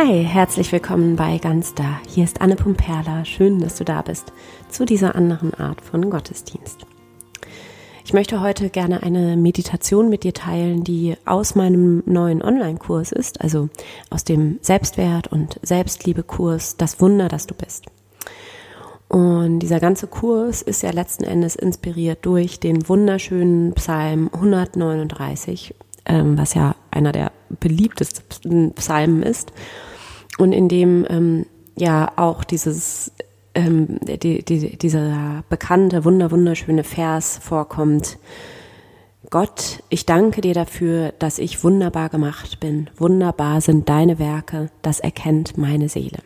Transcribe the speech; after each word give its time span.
Hi, 0.00 0.22
herzlich 0.22 0.70
willkommen 0.70 1.16
bei 1.16 1.38
Ganz 1.38 1.74
Da. 1.74 1.98
Hier 2.08 2.22
ist 2.22 2.40
Anne 2.40 2.54
Pumperla. 2.54 3.24
Schön, 3.24 3.58
dass 3.58 3.74
du 3.74 3.84
da 3.84 4.00
bist 4.00 4.32
zu 4.68 4.84
dieser 4.84 5.16
anderen 5.16 5.54
Art 5.54 5.80
von 5.80 6.08
Gottesdienst. 6.08 6.86
Ich 8.04 8.12
möchte 8.12 8.40
heute 8.40 8.70
gerne 8.70 9.02
eine 9.02 9.36
Meditation 9.36 10.08
mit 10.08 10.22
dir 10.22 10.32
teilen, 10.32 10.84
die 10.84 11.16
aus 11.24 11.56
meinem 11.56 12.04
neuen 12.06 12.42
Online-Kurs 12.44 13.10
ist, 13.10 13.40
also 13.40 13.70
aus 14.08 14.22
dem 14.22 14.60
Selbstwert- 14.62 15.32
und 15.32 15.58
Selbstliebe-Kurs 15.64 16.76
Das 16.76 17.00
Wunder, 17.00 17.26
dass 17.26 17.48
du 17.48 17.56
bist. 17.56 17.86
Und 19.08 19.58
dieser 19.58 19.80
ganze 19.80 20.06
Kurs 20.06 20.62
ist 20.62 20.84
ja 20.84 20.92
letzten 20.92 21.24
Endes 21.24 21.56
inspiriert 21.56 22.24
durch 22.24 22.60
den 22.60 22.88
wunderschönen 22.88 23.72
Psalm 23.74 24.30
139, 24.32 25.74
ähm, 26.04 26.38
was 26.38 26.54
ja 26.54 26.76
einer 26.92 27.10
der 27.10 27.32
beliebtesten 27.58 28.74
Psalmen 28.74 29.24
ist 29.24 29.52
und 30.38 30.52
in 30.52 30.68
dem 30.68 31.06
ähm, 31.08 31.46
ja 31.76 32.12
auch 32.16 32.44
dieses 32.44 33.12
ähm, 33.54 33.98
die, 34.02 34.44
die, 34.44 34.76
dieser 34.76 35.44
bekannte 35.48 36.04
wunder 36.04 36.30
wunderschöne 36.30 36.84
Vers 36.84 37.38
vorkommt. 37.42 38.18
Gott, 39.30 39.82
ich 39.90 40.06
danke 40.06 40.40
dir 40.40 40.54
dafür, 40.54 41.12
dass 41.18 41.38
ich 41.38 41.62
wunderbar 41.62 42.08
gemacht 42.08 42.60
bin. 42.60 42.88
Wunderbar 42.96 43.60
sind 43.60 43.88
deine 43.88 44.18
Werke, 44.18 44.70
das 44.80 45.00
erkennt 45.00 45.58
meine 45.58 45.88
Seele. 45.88 46.18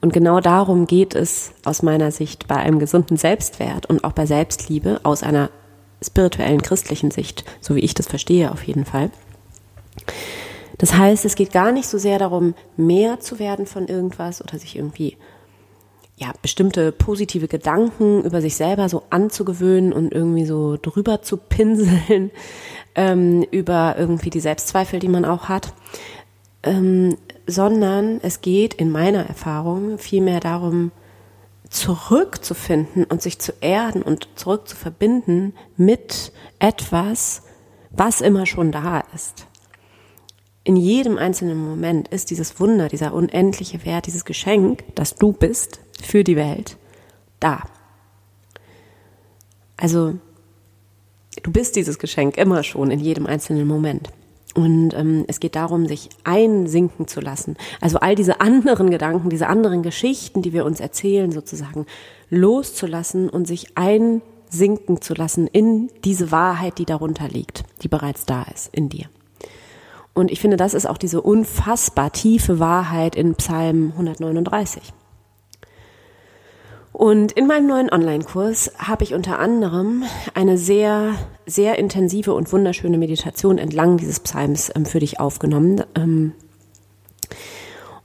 Und 0.00 0.12
genau 0.12 0.40
darum 0.40 0.86
geht 0.86 1.14
es 1.14 1.52
aus 1.64 1.82
meiner 1.82 2.10
Sicht 2.10 2.46
bei 2.48 2.56
einem 2.56 2.78
gesunden 2.78 3.16
Selbstwert 3.16 3.86
und 3.86 4.04
auch 4.04 4.12
bei 4.12 4.26
Selbstliebe 4.26 5.00
aus 5.04 5.22
einer 5.22 5.50
spirituellen 6.02 6.62
christlichen 6.62 7.10
Sicht, 7.10 7.44
so 7.60 7.74
wie 7.74 7.80
ich 7.80 7.94
das 7.94 8.06
verstehe 8.06 8.52
auf 8.52 8.62
jeden 8.62 8.84
Fall. 8.84 9.10
Das 10.78 10.94
heißt, 10.94 11.24
es 11.24 11.34
geht 11.34 11.52
gar 11.52 11.72
nicht 11.72 11.88
so 11.88 11.98
sehr 11.98 12.18
darum, 12.18 12.54
mehr 12.76 13.20
zu 13.20 13.38
werden 13.38 13.66
von 13.66 13.88
irgendwas 13.88 14.40
oder 14.42 14.58
sich 14.58 14.76
irgendwie 14.76 15.16
ja, 16.18 16.32
bestimmte 16.42 16.90
positive 16.90 17.46
Gedanken 17.46 18.24
über 18.24 18.40
sich 18.40 18.56
selber 18.56 18.88
so 18.88 19.04
anzugewöhnen 19.10 19.92
und 19.92 20.12
irgendwie 20.12 20.46
so 20.46 20.76
drüber 20.76 21.22
zu 21.22 21.36
pinseln, 21.36 22.30
ähm, 22.94 23.42
über 23.50 23.94
irgendwie 23.98 24.30
die 24.30 24.40
Selbstzweifel, 24.40 24.98
die 24.98 25.08
man 25.08 25.24
auch 25.24 25.48
hat, 25.48 25.72
ähm, 26.64 27.16
sondern 27.46 28.20
es 28.22 28.40
geht 28.40 28.74
in 28.74 28.90
meiner 28.90 29.26
Erfahrung 29.26 29.98
vielmehr 29.98 30.40
darum, 30.40 30.90
zurückzufinden 31.70 33.04
und 33.04 33.22
sich 33.22 33.38
zu 33.38 33.52
erden 33.60 34.02
und 34.02 34.28
zurück 34.36 34.66
zu 34.68 34.74
verbinden 34.74 35.54
mit 35.76 36.32
etwas, 36.58 37.42
was 37.90 38.20
immer 38.20 38.46
schon 38.46 38.72
da 38.72 39.04
ist. 39.14 39.47
In 40.68 40.76
jedem 40.76 41.16
einzelnen 41.16 41.56
Moment 41.56 42.08
ist 42.08 42.28
dieses 42.28 42.60
Wunder, 42.60 42.88
dieser 42.88 43.14
unendliche 43.14 43.86
Wert, 43.86 44.06
dieses 44.06 44.26
Geschenk, 44.26 44.84
das 44.94 45.14
du 45.14 45.32
bist 45.32 45.80
für 46.02 46.24
die 46.24 46.36
Welt, 46.36 46.76
da. 47.40 47.62
Also, 49.78 50.16
du 51.42 51.50
bist 51.52 51.74
dieses 51.74 51.98
Geschenk 51.98 52.36
immer 52.36 52.64
schon 52.64 52.90
in 52.90 53.00
jedem 53.00 53.24
einzelnen 53.26 53.66
Moment. 53.66 54.10
Und 54.54 54.92
ähm, 54.92 55.24
es 55.26 55.40
geht 55.40 55.56
darum, 55.56 55.86
sich 55.86 56.10
einsinken 56.24 57.08
zu 57.08 57.22
lassen. 57.22 57.56
Also 57.80 58.00
all 58.00 58.14
diese 58.14 58.42
anderen 58.42 58.90
Gedanken, 58.90 59.30
diese 59.30 59.46
anderen 59.46 59.82
Geschichten, 59.82 60.42
die 60.42 60.52
wir 60.52 60.66
uns 60.66 60.80
erzählen, 60.80 61.32
sozusagen 61.32 61.86
loszulassen 62.28 63.30
und 63.30 63.48
sich 63.48 63.68
einsinken 63.78 65.00
zu 65.00 65.14
lassen 65.14 65.46
in 65.46 65.88
diese 66.04 66.30
Wahrheit, 66.30 66.76
die 66.76 66.84
darunter 66.84 67.26
liegt, 67.26 67.64
die 67.82 67.88
bereits 67.88 68.26
da 68.26 68.42
ist 68.42 68.68
in 68.74 68.90
dir. 68.90 69.06
Und 70.14 70.30
ich 70.30 70.40
finde, 70.40 70.56
das 70.56 70.74
ist 70.74 70.88
auch 70.88 70.98
diese 70.98 71.20
unfassbar 71.20 72.12
tiefe 72.12 72.58
Wahrheit 72.58 73.14
in 73.14 73.34
Psalm 73.36 73.92
139. 73.92 74.92
Und 76.92 77.30
in 77.30 77.46
meinem 77.46 77.68
neuen 77.68 77.90
Online-Kurs 77.92 78.72
habe 78.76 79.04
ich 79.04 79.14
unter 79.14 79.38
anderem 79.38 80.02
eine 80.34 80.58
sehr, 80.58 81.14
sehr 81.46 81.78
intensive 81.78 82.34
und 82.34 82.52
wunderschöne 82.52 82.98
Meditation 82.98 83.58
entlang 83.58 83.98
dieses 83.98 84.18
Psalms 84.18 84.72
ähm, 84.74 84.84
für 84.84 84.98
dich 84.98 85.20
aufgenommen. 85.20 85.84
Ähm, 85.94 86.32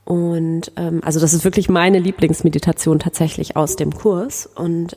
und 0.04 0.70
ähm, 0.76 1.00
also 1.02 1.18
das 1.18 1.34
ist 1.34 1.44
wirklich 1.44 1.68
meine 1.68 1.98
Lieblingsmeditation 1.98 3.00
tatsächlich 3.00 3.56
aus 3.56 3.74
dem 3.74 3.92
Kurs. 3.92 4.48
Und 4.54 4.96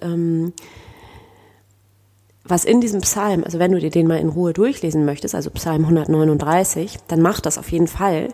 was 2.48 2.66
in 2.66 2.82
diesem 2.82 3.02
Psalm, 3.02 3.44
also 3.44 3.60
wenn 3.60 3.72
du 3.72 3.80
dir 3.80 3.90
den 3.90 4.08
mal 4.08 4.20
in 4.20 4.30
Ruhe 4.30 4.54
durchlesen 4.54 5.06
möchtest, 5.06 5.36
also 5.36 5.50
Psalm 5.52 5.84
139, 5.84 6.98
dann 7.08 7.22
mach 7.22 7.40
das 7.40 7.58
auf 7.58 7.72
jeden 7.72 7.88
Fall. 7.88 8.30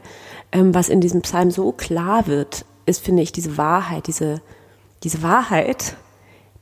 Ähm, 0.52 0.74
was 0.74 0.90
in 0.90 1.02
diesem 1.02 1.22
Psalm 1.22 1.52
so 1.52 1.72
klar 1.72 2.28
wird, 2.28 2.66
ist, 2.86 3.04
finde 3.04 3.24
ich, 3.24 3.32
diese 3.32 3.58
Wahrheit, 3.58 4.08
diese 4.08 4.42
diese 5.04 5.22
Wahrheit, 5.22 5.98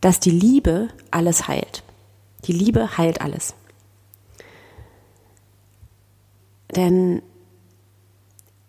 dass 0.01 0.19
die 0.19 0.31
Liebe 0.31 0.89
alles 1.11 1.47
heilt. 1.47 1.83
Die 2.45 2.53
Liebe 2.53 2.97
heilt 2.97 3.21
alles. 3.21 3.53
Denn 6.75 7.21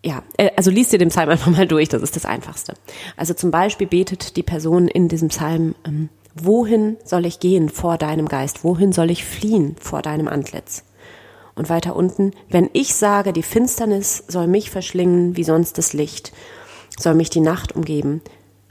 ja, 0.04 0.22
äh, 0.36 0.50
also 0.56 0.70
liest 0.70 0.92
dir 0.92 0.98
den 0.98 1.08
Psalm 1.08 1.30
einfach 1.30 1.50
mal 1.50 1.66
durch, 1.66 1.88
das 1.88 2.02
ist 2.02 2.16
das 2.16 2.26
Einfachste. 2.26 2.74
Also 3.16 3.34
zum 3.34 3.50
Beispiel 3.50 3.86
betet 3.86 4.36
die 4.36 4.42
Person 4.42 4.88
in 4.88 5.08
diesem 5.08 5.28
Psalm, 5.28 5.74
ähm, 5.86 6.08
wohin 6.34 6.96
soll 7.04 7.26
ich 7.26 7.40
gehen 7.40 7.68
vor 7.68 7.98
deinem 7.98 8.28
Geist? 8.28 8.64
Wohin 8.64 8.92
soll 8.92 9.10
ich 9.10 9.24
fliehen 9.24 9.76
vor 9.78 10.02
deinem 10.02 10.28
Antlitz? 10.28 10.84
Und 11.54 11.68
weiter 11.68 11.96
unten, 11.96 12.32
wenn 12.48 12.70
ich 12.72 12.94
sage, 12.94 13.32
die 13.32 13.42
Finsternis 13.42 14.24
soll 14.28 14.46
mich 14.46 14.70
verschlingen 14.70 15.36
wie 15.36 15.44
sonst 15.44 15.76
das 15.76 15.92
Licht, 15.92 16.32
soll 16.98 17.14
mich 17.14 17.30
die 17.30 17.40
Nacht 17.40 17.74
umgeben, 17.74 18.22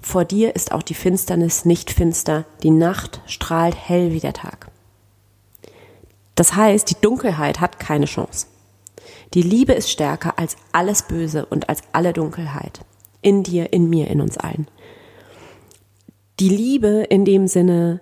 vor 0.02 0.26
dir 0.26 0.56
ist 0.56 0.72
auch 0.72 0.82
die 0.82 0.96
Finsternis 0.96 1.64
nicht 1.64 1.92
finster, 1.92 2.46
die 2.64 2.72
Nacht 2.72 3.22
strahlt 3.28 3.76
hell 3.76 4.12
wie 4.12 4.20
der 4.20 4.34
Tag. 4.34 4.70
Das 6.34 6.56
heißt, 6.56 6.90
die 6.90 7.00
Dunkelheit 7.00 7.60
hat 7.60 7.80
keine 7.80 8.06
Chance. 8.06 8.48
Die 9.36 9.44
Liebe 9.44 9.74
ist 9.74 9.92
stärker 9.92 10.40
als 10.40 10.56
alles 10.72 11.04
Böse 11.04 11.46
und 11.46 11.70
als 11.70 11.82
alle 11.92 12.14
Dunkelheit. 12.14 12.82
In 13.22 13.44
dir, 13.44 13.72
in 13.72 13.90
mir, 13.90 14.08
in 14.08 14.22
uns 14.22 14.38
allen. 14.38 14.68
Die 16.42 16.50
Liebe 16.50 17.06
in 17.08 17.24
dem 17.24 17.48
Sinne, 17.48 18.02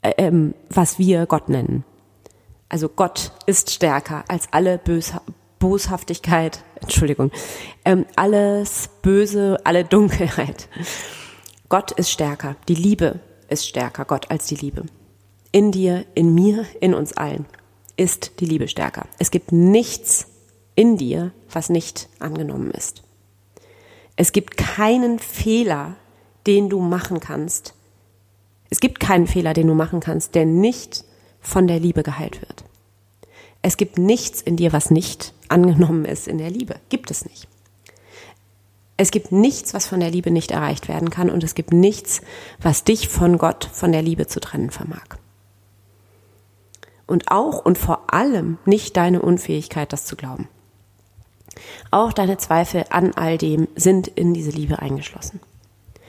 äh, 0.00 0.12
ähm, 0.16 0.54
was 0.70 0.96
wir 0.96 1.26
Gott 1.26 1.48
nennen. 1.48 1.84
Also 2.68 2.88
Gott 2.88 3.32
ist 3.46 3.72
stärker 3.72 4.22
als 4.28 4.46
alle 4.52 4.78
Bös 4.78 5.12
Boshaftigkeit, 5.58 6.62
Entschuldigung, 6.80 7.32
ähm, 7.84 8.06
alles 8.14 8.90
Böse, 9.02 9.58
alle 9.64 9.82
Dunkelheit. 9.82 10.68
Gott 11.68 11.90
ist 11.90 12.12
stärker. 12.12 12.54
Die 12.68 12.76
Liebe 12.76 13.18
ist 13.48 13.66
stärker, 13.66 14.04
Gott 14.04 14.30
als 14.30 14.46
die 14.46 14.54
Liebe. 14.54 14.84
In 15.50 15.72
dir, 15.72 16.06
in 16.14 16.32
mir, 16.32 16.64
in 16.80 16.94
uns 16.94 17.12
allen 17.14 17.46
ist 17.96 18.38
die 18.38 18.46
Liebe 18.46 18.68
stärker. 18.68 19.08
Es 19.18 19.32
gibt 19.32 19.50
nichts 19.50 20.28
in 20.76 20.96
dir, 20.96 21.32
was 21.50 21.70
nicht 21.70 22.08
angenommen 22.20 22.70
ist. 22.70 23.02
Es 24.14 24.30
gibt 24.30 24.56
keinen 24.56 25.18
Fehler, 25.18 25.96
den 26.46 26.68
du 26.68 26.80
machen 26.80 27.20
kannst. 27.20 27.74
Es 28.70 28.80
gibt 28.80 29.00
keinen 29.00 29.26
Fehler, 29.26 29.54
den 29.54 29.66
du 29.66 29.74
machen 29.74 30.00
kannst, 30.00 30.34
der 30.34 30.44
nicht 30.44 31.04
von 31.40 31.66
der 31.66 31.78
Liebe 31.78 32.02
geheilt 32.02 32.40
wird. 32.40 32.64
Es 33.62 33.76
gibt 33.76 33.98
nichts 33.98 34.40
in 34.40 34.56
dir, 34.56 34.72
was 34.72 34.90
nicht 34.90 35.32
angenommen 35.48 36.04
ist 36.04 36.28
in 36.28 36.38
der 36.38 36.50
Liebe. 36.50 36.76
Gibt 36.88 37.10
es 37.10 37.24
nicht. 37.24 37.48
Es 38.96 39.10
gibt 39.10 39.30
nichts, 39.30 39.74
was 39.74 39.86
von 39.86 40.00
der 40.00 40.10
Liebe 40.10 40.30
nicht 40.30 40.50
erreicht 40.50 40.88
werden 40.88 41.10
kann 41.10 41.28
und 41.28 41.44
es 41.44 41.54
gibt 41.54 41.72
nichts, 41.72 42.22
was 42.60 42.84
dich 42.84 43.08
von 43.08 43.36
Gott, 43.38 43.68
von 43.70 43.92
der 43.92 44.02
Liebe 44.02 44.26
zu 44.26 44.40
trennen 44.40 44.70
vermag. 44.70 45.18
Und 47.06 47.30
auch 47.30 47.64
und 47.64 47.76
vor 47.76 48.12
allem 48.12 48.58
nicht 48.64 48.96
deine 48.96 49.20
Unfähigkeit, 49.20 49.92
das 49.92 50.06
zu 50.06 50.16
glauben. 50.16 50.48
Auch 51.90 52.12
deine 52.12 52.38
Zweifel 52.38 52.84
an 52.90 53.12
all 53.14 53.38
dem 53.38 53.68
sind 53.76 54.08
in 54.08 54.34
diese 54.34 54.50
Liebe 54.50 54.78
eingeschlossen. 54.78 55.40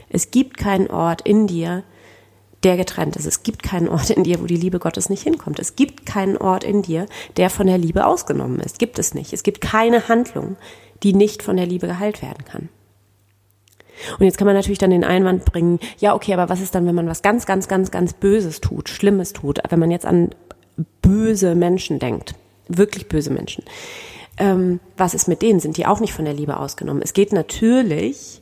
Es 0.09 0.31
gibt 0.31 0.57
keinen 0.57 0.87
Ort 0.87 1.21
in 1.21 1.47
dir, 1.47 1.83
der 2.63 2.77
getrennt 2.77 3.15
ist. 3.15 3.25
Es 3.25 3.43
gibt 3.43 3.63
keinen 3.63 3.87
Ort 3.87 4.09
in 4.09 4.23
dir, 4.23 4.41
wo 4.41 4.45
die 4.45 4.57
Liebe 4.57 4.79
Gottes 4.79 5.09
nicht 5.09 5.23
hinkommt. 5.23 5.59
Es 5.59 5.75
gibt 5.75 6.05
keinen 6.05 6.37
Ort 6.37 6.63
in 6.63 6.81
dir, 6.81 7.05
der 7.37 7.49
von 7.49 7.67
der 7.67 7.77
Liebe 7.77 8.05
ausgenommen 8.05 8.59
ist. 8.59 8.79
Gibt 8.79 8.99
es 8.99 9.13
nicht. 9.13 9.33
Es 9.33 9.43
gibt 9.43 9.61
keine 9.61 10.07
Handlung, 10.07 10.57
die 11.03 11.13
nicht 11.13 11.43
von 11.43 11.57
der 11.57 11.67
Liebe 11.67 11.87
geheilt 11.87 12.21
werden 12.21 12.45
kann. 12.45 12.69
Und 14.19 14.25
jetzt 14.25 14.37
kann 14.37 14.45
man 14.45 14.55
natürlich 14.55 14.77
dann 14.77 14.91
den 14.91 15.03
Einwand 15.03 15.45
bringen, 15.45 15.79
ja, 15.97 16.13
okay, 16.13 16.33
aber 16.33 16.49
was 16.49 16.61
ist 16.61 16.75
dann, 16.75 16.85
wenn 16.85 16.95
man 16.95 17.07
was 17.07 17.21
ganz, 17.21 17.45
ganz, 17.45 17.67
ganz, 17.67 17.89
ganz 17.91 18.13
Böses 18.13 18.61
tut, 18.61 18.89
Schlimmes 18.89 19.33
tut, 19.33 19.59
wenn 19.69 19.79
man 19.79 19.91
jetzt 19.91 20.05
an 20.05 20.29
böse 21.01 21.55
Menschen 21.55 21.97
denkt, 21.99 22.35
wirklich 22.67 23.07
böse 23.07 23.31
Menschen. 23.31 23.63
Ähm, 24.37 24.79
was 24.97 25.15
ist 25.15 25.27
mit 25.27 25.41
denen? 25.41 25.59
Sind 25.59 25.77
die 25.77 25.87
auch 25.87 25.99
nicht 25.99 26.13
von 26.13 26.25
der 26.25 26.35
Liebe 26.35 26.57
ausgenommen? 26.57 27.01
Es 27.01 27.13
geht 27.13 27.33
natürlich 27.33 28.41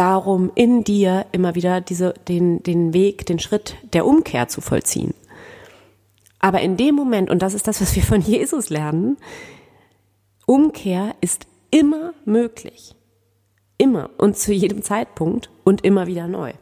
darum, 0.00 0.50
in 0.54 0.82
dir 0.82 1.26
immer 1.30 1.54
wieder 1.54 1.82
diese, 1.82 2.14
den, 2.26 2.62
den 2.62 2.94
Weg, 2.94 3.26
den 3.26 3.38
Schritt 3.38 3.76
der 3.92 4.06
Umkehr 4.06 4.48
zu 4.48 4.62
vollziehen. 4.62 5.12
Aber 6.38 6.62
in 6.62 6.78
dem 6.78 6.94
Moment, 6.94 7.28
und 7.28 7.42
das 7.42 7.52
ist 7.52 7.68
das, 7.68 7.82
was 7.82 7.94
wir 7.94 8.02
von 8.02 8.22
Jesus 8.22 8.70
lernen, 8.70 9.18
Umkehr 10.46 11.14
ist 11.20 11.46
immer 11.70 12.14
möglich. 12.24 12.94
Immer 13.76 14.08
und 14.16 14.38
zu 14.38 14.54
jedem 14.54 14.82
Zeitpunkt 14.82 15.50
und 15.64 15.84
immer 15.84 16.06
wieder 16.06 16.26
neu. 16.26 16.54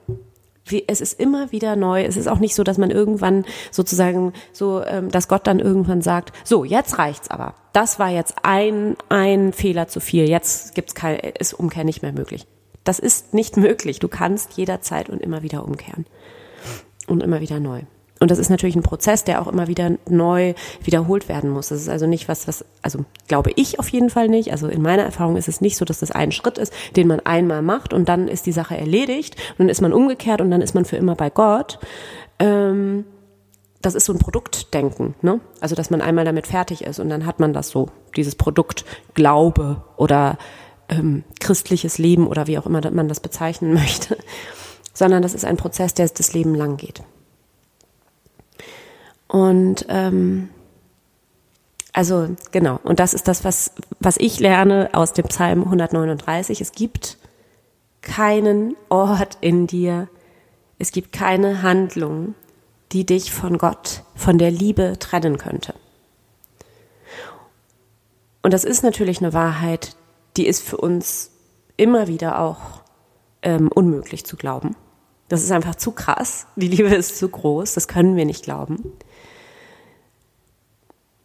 Es 0.88 1.00
ist 1.00 1.18
immer 1.18 1.52
wieder 1.52 1.76
neu. 1.76 2.02
Es 2.02 2.16
ist 2.16 2.26
auch 2.26 2.40
nicht 2.40 2.56
so, 2.56 2.64
dass 2.64 2.76
man 2.76 2.90
irgendwann 2.90 3.44
sozusagen 3.70 4.32
so, 4.52 4.82
ähm, 4.84 5.10
dass 5.10 5.28
Gott 5.28 5.46
dann 5.46 5.60
irgendwann 5.60 6.02
sagt, 6.02 6.32
so, 6.44 6.64
jetzt 6.64 6.98
reicht's 6.98 7.30
aber. 7.30 7.54
Das 7.72 8.00
war 8.00 8.10
jetzt 8.10 8.34
ein, 8.42 8.96
ein 9.08 9.52
Fehler 9.52 9.86
zu 9.86 10.00
viel. 10.00 10.28
Jetzt 10.28 10.74
gibt's 10.74 10.94
kein, 10.94 11.18
ist 11.18 11.54
Umkehr 11.54 11.84
nicht 11.84 12.02
mehr 12.02 12.12
möglich. 12.12 12.46
Das 12.88 12.98
ist 12.98 13.34
nicht 13.34 13.56
möglich. 13.58 13.98
Du 13.98 14.08
kannst 14.08 14.54
jederzeit 14.54 15.10
und 15.10 15.20
immer 15.20 15.42
wieder 15.42 15.62
umkehren. 15.62 16.06
Und 17.06 17.22
immer 17.22 17.40
wieder 17.40 17.60
neu. 17.60 17.82
Und 18.18 18.30
das 18.30 18.38
ist 18.38 18.48
natürlich 18.48 18.76
ein 18.76 18.82
Prozess, 18.82 19.24
der 19.24 19.42
auch 19.42 19.46
immer 19.46 19.68
wieder 19.68 19.92
neu 20.08 20.54
wiederholt 20.82 21.28
werden 21.28 21.50
muss. 21.50 21.68
Das 21.68 21.82
ist 21.82 21.88
also 21.90 22.06
nicht 22.06 22.28
was, 22.28 22.48
was, 22.48 22.64
also 22.82 23.04
glaube 23.28 23.52
ich 23.56 23.78
auf 23.78 23.90
jeden 23.90 24.08
Fall 24.08 24.28
nicht. 24.28 24.52
Also 24.52 24.68
in 24.68 24.80
meiner 24.80 25.04
Erfahrung 25.04 25.36
ist 25.36 25.48
es 25.48 25.60
nicht 25.60 25.76
so, 25.76 25.84
dass 25.84 26.00
das 26.00 26.10
ein 26.10 26.32
Schritt 26.32 26.56
ist, 26.56 26.72
den 26.96 27.06
man 27.06 27.20
einmal 27.20 27.62
macht 27.62 27.92
und 27.92 28.08
dann 28.08 28.26
ist 28.26 28.46
die 28.46 28.52
Sache 28.52 28.76
erledigt 28.76 29.36
und 29.52 29.60
dann 29.60 29.68
ist 29.68 29.82
man 29.82 29.92
umgekehrt 29.92 30.40
und 30.40 30.50
dann 30.50 30.62
ist 30.62 30.74
man 30.74 30.84
für 30.84 30.96
immer 30.96 31.14
bei 31.14 31.30
Gott. 31.30 31.78
Ähm, 32.38 33.04
das 33.82 33.94
ist 33.94 34.06
so 34.06 34.12
ein 34.12 34.18
Produktdenken, 34.18 35.14
ne? 35.22 35.40
Also 35.60 35.76
dass 35.76 35.90
man 35.90 36.00
einmal 36.00 36.24
damit 36.24 36.48
fertig 36.48 36.82
ist 36.82 36.98
und 36.98 37.10
dann 37.10 37.26
hat 37.26 37.38
man 37.38 37.52
das 37.52 37.68
so, 37.68 37.90
dieses 38.16 38.34
Produkt 38.34 38.84
Glaube 39.14 39.84
oder 39.96 40.38
ähm, 40.88 41.24
christliches 41.40 41.98
Leben 41.98 42.26
oder 42.26 42.46
wie 42.46 42.58
auch 42.58 42.66
immer 42.66 42.90
man 42.90 43.08
das 43.08 43.20
bezeichnen 43.20 43.72
möchte, 43.74 44.16
sondern 44.92 45.22
das 45.22 45.34
ist 45.34 45.44
ein 45.44 45.56
Prozess, 45.56 45.94
der 45.94 46.08
das 46.08 46.32
Leben 46.32 46.54
lang 46.54 46.76
geht. 46.76 47.02
Und 49.28 49.84
ähm, 49.88 50.48
also 51.92 52.28
genau, 52.52 52.80
und 52.84 53.00
das 53.00 53.12
ist 53.12 53.28
das, 53.28 53.44
was, 53.44 53.72
was 54.00 54.16
ich 54.18 54.40
lerne 54.40 54.90
aus 54.92 55.12
dem 55.12 55.26
Psalm 55.26 55.64
139. 55.64 56.60
Es 56.60 56.72
gibt 56.72 57.18
keinen 58.02 58.76
Ort 58.88 59.36
in 59.40 59.66
dir, 59.66 60.08
es 60.78 60.92
gibt 60.92 61.12
keine 61.12 61.62
Handlung, 61.62 62.34
die 62.92 63.04
dich 63.04 63.32
von 63.32 63.58
Gott, 63.58 64.02
von 64.14 64.38
der 64.38 64.50
Liebe 64.50 64.96
trennen 64.98 65.38
könnte. 65.38 65.74
Und 68.42 68.54
das 68.54 68.64
ist 68.64 68.82
natürlich 68.82 69.18
eine 69.18 69.32
Wahrheit, 69.32 69.96
die 70.38 70.46
ist 70.46 70.62
für 70.62 70.76
uns 70.78 71.30
immer 71.76 72.08
wieder 72.08 72.40
auch 72.40 72.82
ähm, 73.42 73.68
unmöglich 73.68 74.24
zu 74.24 74.36
glauben. 74.36 74.76
Das 75.28 75.42
ist 75.42 75.52
einfach 75.52 75.74
zu 75.74 75.92
krass. 75.92 76.46
Die 76.56 76.68
Liebe 76.68 76.94
ist 76.94 77.18
zu 77.18 77.28
groß. 77.28 77.74
Das 77.74 77.88
können 77.88 78.16
wir 78.16 78.24
nicht 78.24 78.44
glauben. 78.44 78.92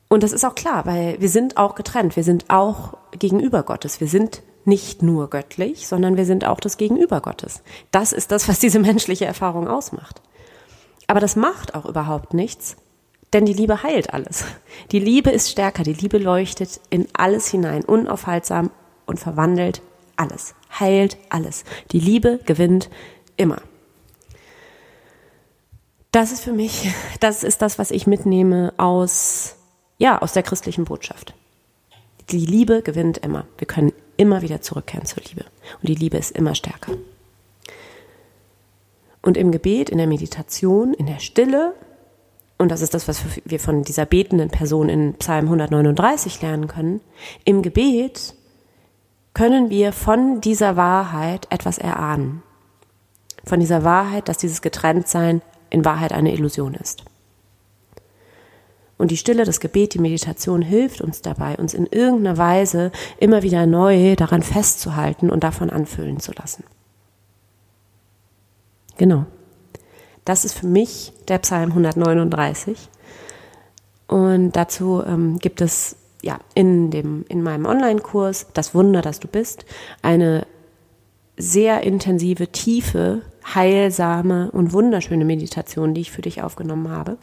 Und 0.09 0.23
das 0.23 0.31
ist 0.31 0.43
auch 0.43 0.55
klar, 0.55 0.85
weil 0.85 1.19
wir 1.21 1.29
sind 1.29 1.57
auch 1.57 1.75
getrennt. 1.75 2.15
Wir 2.15 2.23
sind 2.23 2.49
auch 2.49 2.97
gegenüber 3.17 3.63
Gottes. 3.63 3.99
Wir 3.99 4.07
sind 4.07 4.43
nicht 4.65 5.01
nur 5.01 5.29
göttlich, 5.29 5.87
sondern 5.87 6.17
wir 6.17 6.25
sind 6.25 6.45
auch 6.45 6.59
das 6.59 6.77
Gegenüber 6.77 7.21
Gottes. 7.21 7.63
Das 7.91 8.13
ist 8.13 8.31
das, 8.31 8.47
was 8.47 8.59
diese 8.59 8.79
menschliche 8.79 9.25
Erfahrung 9.25 9.67
ausmacht. 9.67 10.21
Aber 11.07 11.19
das 11.19 11.35
macht 11.35 11.75
auch 11.75 11.85
überhaupt 11.85 12.33
nichts, 12.33 12.77
denn 13.33 13.45
die 13.45 13.53
Liebe 13.53 13.83
heilt 13.83 14.13
alles. 14.13 14.45
Die 14.91 14.99
Liebe 14.99 15.31
ist 15.31 15.49
stärker. 15.49 15.83
Die 15.83 15.93
Liebe 15.93 16.17
leuchtet 16.17 16.79
in 16.89 17.07
alles 17.13 17.47
hinein, 17.47 17.83
unaufhaltsam 17.83 18.69
und 19.05 19.19
verwandelt 19.19 19.81
alles, 20.15 20.55
heilt 20.79 21.17
alles. 21.29 21.63
Die 21.91 21.99
Liebe 21.99 22.39
gewinnt 22.45 22.89
immer. 23.37 23.61
Das 26.11 26.31
ist 26.31 26.43
für 26.43 26.53
mich, 26.53 26.91
das 27.19 27.43
ist 27.43 27.61
das, 27.61 27.79
was 27.79 27.89
ich 27.89 28.05
mitnehme 28.05 28.73
aus 28.77 29.55
ja, 29.97 30.21
aus 30.21 30.33
der 30.33 30.43
christlichen 30.43 30.85
Botschaft. 30.85 31.33
Die 32.29 32.45
Liebe 32.45 32.81
gewinnt 32.81 33.19
immer. 33.19 33.45
Wir 33.57 33.67
können 33.67 33.93
immer 34.17 34.41
wieder 34.41 34.61
zurückkehren 34.61 35.05
zur 35.05 35.23
Liebe. 35.23 35.45
Und 35.81 35.89
die 35.89 35.95
Liebe 35.95 36.17
ist 36.17 36.31
immer 36.31 36.55
stärker. 36.55 36.93
Und 39.21 39.37
im 39.37 39.51
Gebet, 39.51 39.89
in 39.89 39.97
der 39.97 40.07
Meditation, 40.07 40.93
in 40.93 41.05
der 41.05 41.19
Stille, 41.19 41.73
und 42.57 42.69
das 42.69 42.81
ist 42.81 42.93
das, 42.93 43.07
was 43.07 43.23
wir 43.45 43.59
von 43.59 43.83
dieser 43.83 44.05
betenden 44.05 44.49
Person 44.49 44.89
in 44.89 45.13
Psalm 45.15 45.45
139 45.45 46.41
lernen 46.41 46.67
können, 46.67 47.01
im 47.45 47.61
Gebet 47.61 48.35
können 49.33 49.69
wir 49.69 49.93
von 49.93 50.41
dieser 50.41 50.75
Wahrheit 50.75 51.47
etwas 51.49 51.77
erahnen. 51.77 52.43
Von 53.43 53.59
dieser 53.59 53.83
Wahrheit, 53.83 54.29
dass 54.29 54.37
dieses 54.37 54.61
Getrenntsein 54.61 55.41
in 55.69 55.83
Wahrheit 55.83 56.13
eine 56.13 56.33
Illusion 56.33 56.75
ist. 56.75 57.03
Und 58.97 59.11
die 59.11 59.17
Stille, 59.17 59.43
das 59.43 59.59
Gebet, 59.59 59.95
die 59.95 59.99
Meditation 59.99 60.61
hilft 60.61 61.01
uns 61.01 61.21
dabei, 61.21 61.57
uns 61.57 61.73
in 61.73 61.87
irgendeiner 61.87 62.37
Weise 62.37 62.91
immer 63.17 63.41
wieder 63.41 63.65
neu 63.65 64.15
daran 64.15 64.43
festzuhalten 64.43 65.29
und 65.29 65.43
davon 65.43 65.69
anfüllen 65.71 66.19
zu 66.19 66.31
lassen. 66.31 66.63
Genau. 68.97 69.25
Das 70.25 70.45
ist 70.45 70.57
für 70.57 70.67
mich 70.67 71.11
der 71.27 71.39
Psalm 71.39 71.71
139. 71.71 72.89
Und 74.07 74.51
dazu 74.51 75.03
ähm, 75.05 75.39
gibt 75.39 75.59
es 75.59 75.97
ja 76.23 76.39
in 76.55 76.89
dem 76.89 77.25
in 77.29 77.43
meinem 77.43 77.65
Online-Kurs 77.65 78.47
Das 78.53 78.73
Wunder, 78.73 79.01
das 79.01 79.19
du 79.19 79.27
bist, 79.27 79.65
eine 80.01 80.47
sehr 81.37 81.81
intensive, 81.81 82.47
tiefe, 82.47 83.21
heilsame 83.53 84.49
und 84.51 84.73
wunderschöne 84.73 85.25
Meditation, 85.25 85.93
die 85.93 86.01
ich 86.01 86.11
für 86.11 86.21
dich 86.21 86.41
aufgenommen 86.41 86.89
habe. 86.89 87.17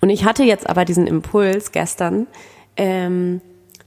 Und 0.00 0.10
ich 0.10 0.24
hatte 0.24 0.44
jetzt 0.44 0.68
aber 0.68 0.84
diesen 0.84 1.06
Impuls 1.06 1.72
gestern, 1.72 2.26
ähm, 2.76 3.40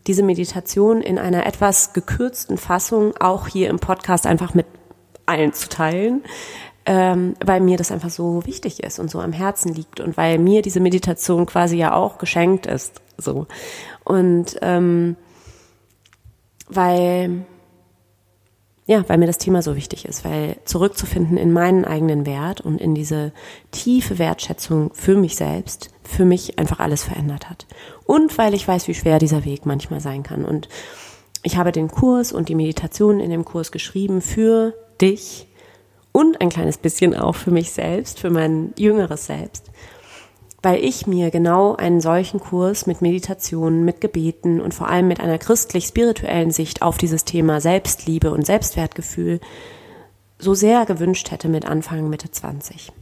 diese 0.07 0.23
Meditation 0.23 1.01
in 1.01 1.17
einer 1.17 1.45
etwas 1.45 1.93
gekürzten 1.93 2.57
Fassung 2.57 3.15
auch 3.17 3.47
hier 3.47 3.69
im 3.69 3.79
Podcast 3.79 4.27
einfach 4.27 4.53
mit 4.53 4.65
allen 5.25 5.53
zu 5.53 5.69
teilen, 5.69 6.23
ähm, 6.85 7.35
weil 7.43 7.61
mir 7.61 7.77
das 7.77 7.91
einfach 7.91 8.09
so 8.09 8.45
wichtig 8.45 8.83
ist 8.83 8.99
und 8.99 9.09
so 9.09 9.21
am 9.21 9.31
Herzen 9.31 9.73
liegt 9.73 10.01
und 10.01 10.17
weil 10.17 10.37
mir 10.37 10.61
diese 10.61 10.81
Meditation 10.81 11.45
quasi 11.45 11.77
ja 11.77 11.93
auch 11.93 12.17
geschenkt 12.17 12.65
ist. 12.65 13.01
So. 13.17 13.47
Und 14.03 14.57
ähm, 14.61 15.15
weil 16.69 17.45
ja, 18.85 19.07
weil 19.07 19.17
mir 19.17 19.27
das 19.27 19.37
Thema 19.37 19.61
so 19.61 19.77
wichtig 19.77 20.05
ist, 20.05 20.25
weil 20.25 20.57
zurückzufinden 20.65 21.37
in 21.37 21.53
meinen 21.53 21.85
eigenen 21.85 22.25
Wert 22.25 22.59
und 22.59 22.81
in 22.81 22.93
diese 22.93 23.31
tiefe 23.71 24.19
Wertschätzung 24.19 24.91
für 24.93 25.15
mich 25.15 25.37
selbst, 25.37 25.91
für 26.03 26.25
mich 26.25 26.59
einfach 26.59 26.79
alles 26.79 27.03
verändert 27.03 27.49
hat. 27.49 27.65
Und 28.05 28.37
weil 28.37 28.53
ich 28.53 28.67
weiß, 28.67 28.89
wie 28.89 28.93
schwer 28.93 29.19
dieser 29.19 29.45
Weg 29.45 29.65
manchmal 29.65 30.01
sein 30.01 30.23
kann. 30.23 30.43
Und 30.43 30.67
ich 31.43 31.55
habe 31.55 31.71
den 31.71 31.89
Kurs 31.89 32.33
und 32.33 32.49
die 32.49 32.55
Meditation 32.55 33.21
in 33.21 33.29
dem 33.29 33.45
Kurs 33.45 33.71
geschrieben 33.71 34.19
für 34.19 34.73
dich 34.99 35.47
und 36.11 36.41
ein 36.41 36.49
kleines 36.49 36.77
bisschen 36.77 37.15
auch 37.15 37.35
für 37.35 37.51
mich 37.51 37.71
selbst, 37.71 38.19
für 38.19 38.29
mein 38.29 38.73
jüngeres 38.77 39.27
Selbst 39.27 39.71
weil 40.63 40.83
ich 40.83 41.05
mir 41.05 41.29
genau 41.29 41.75
einen 41.75 41.99
solchen 41.99 42.39
Kurs 42.39 42.87
mit 42.87 43.01
Meditationen, 43.01 43.83
mit 43.83 43.99
Gebeten 43.99 44.61
und 44.61 44.73
vor 44.73 44.87
allem 44.87 45.09
mit 45.09 45.19
einer 45.19 45.37
christlich-spirituellen 45.37 46.51
Sicht 46.51 46.81
auf 46.81 46.97
dieses 46.97 47.25
Thema 47.25 47.59
Selbstliebe 47.59 48.31
und 48.31 48.45
Selbstwertgefühl 48.45 49.41
so 50.39 50.53
sehr 50.53 50.85
gewünscht 50.85 51.31
hätte 51.31 51.49
mit 51.49 51.65
Anfang, 51.65 52.09
Mitte 52.09 52.31
20. 52.31 52.93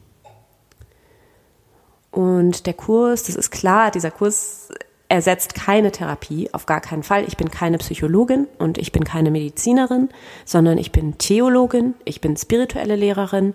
Und 2.09 2.65
der 2.65 2.73
Kurs, 2.73 3.23
das 3.23 3.35
ist 3.35 3.51
klar, 3.51 3.91
dieser 3.91 4.11
Kurs 4.11 4.69
ersetzt 5.07 5.53
keine 5.53 5.91
Therapie, 5.91 6.49
auf 6.53 6.65
gar 6.65 6.81
keinen 6.81 7.03
Fall. 7.03 7.25
Ich 7.27 7.37
bin 7.37 7.51
keine 7.51 7.77
Psychologin 7.77 8.47
und 8.57 8.79
ich 8.79 8.91
bin 8.91 9.03
keine 9.03 9.29
Medizinerin, 9.29 10.09
sondern 10.45 10.77
ich 10.77 10.91
bin 10.91 11.17
Theologin, 11.19 11.93
ich 12.05 12.21
bin 12.21 12.35
spirituelle 12.37 12.95
Lehrerin 12.95 13.53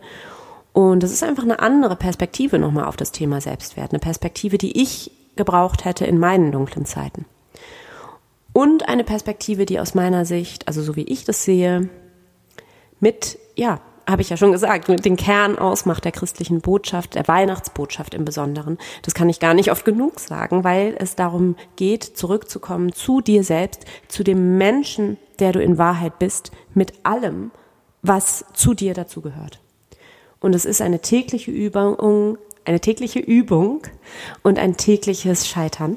und 0.77 1.03
es 1.03 1.11
ist 1.11 1.23
einfach 1.23 1.43
eine 1.43 1.61
andere 1.61 1.97
Perspektive 1.97 2.59
nochmal 2.59 2.85
auf 2.85 2.99
das 2.99 3.11
Thema 3.11 3.41
Selbstwert. 3.41 3.93
Eine 3.93 3.99
Perspektive, 3.99 4.59
die 4.59 4.83
ich 4.83 5.11
gebraucht 5.35 5.87
hätte 5.87 6.05
in 6.05 6.19
meinen 6.19 6.53
dunklen 6.53 6.85
Zeiten. 6.85 7.25
Und 8.53 8.87
eine 8.87 9.03
Perspektive, 9.03 9.65
die 9.65 9.81
aus 9.81 9.95
meiner 9.95 10.27
Sicht, 10.27 10.69
also 10.69 10.83
so 10.83 10.95
wie 10.95 11.05
ich 11.05 11.25
das 11.25 11.45
sehe, 11.45 11.89
mit, 13.01 13.39
ja, 13.55 13.81
habe 14.07 14.21
ich 14.21 14.29
ja 14.29 14.37
schon 14.37 14.53
gesagt, 14.53 14.91
mit 14.91 15.07
den 15.07 15.17
Kern 15.17 15.59
ausmacht 15.59 16.05
der 16.05 16.13
christlichen 16.13 16.61
Botschaft, 16.61 17.15
der 17.15 17.27
Weihnachtsbotschaft 17.27 18.13
im 18.13 18.27
Besonderen. 18.27 18.77
Das 19.01 19.15
kann 19.15 19.31
ich 19.31 19.41
gar 19.41 19.55
nicht 19.55 19.71
oft 19.71 19.87
genug 19.87 20.21
sagen, 20.21 20.63
weil 20.63 20.95
es 20.99 21.17
darum 21.17 21.57
geht, 21.77 22.05
zurückzukommen 22.05 22.93
zu 22.93 23.23
dir 23.23 23.45
selbst, 23.45 23.87
zu 24.09 24.23
dem 24.23 24.59
Menschen, 24.59 25.17
der 25.39 25.53
du 25.53 25.63
in 25.63 25.79
Wahrheit 25.79 26.19
bist, 26.19 26.51
mit 26.75 26.93
allem, 27.03 27.51
was 28.03 28.45
zu 28.53 28.75
dir 28.75 28.93
dazu 28.93 29.23
gehört. 29.23 29.61
Und 30.47 30.55
es 30.55 30.65
ist 30.65 30.81
eine 30.81 31.01
tägliche 31.01 31.51
Übung, 31.51 32.39
eine 32.65 32.79
tägliche 32.79 33.19
Übung 33.19 33.83
und 34.45 34.61
ein 34.61 34.77
tägliches 34.77 35.49
Scheitern, 35.49 35.97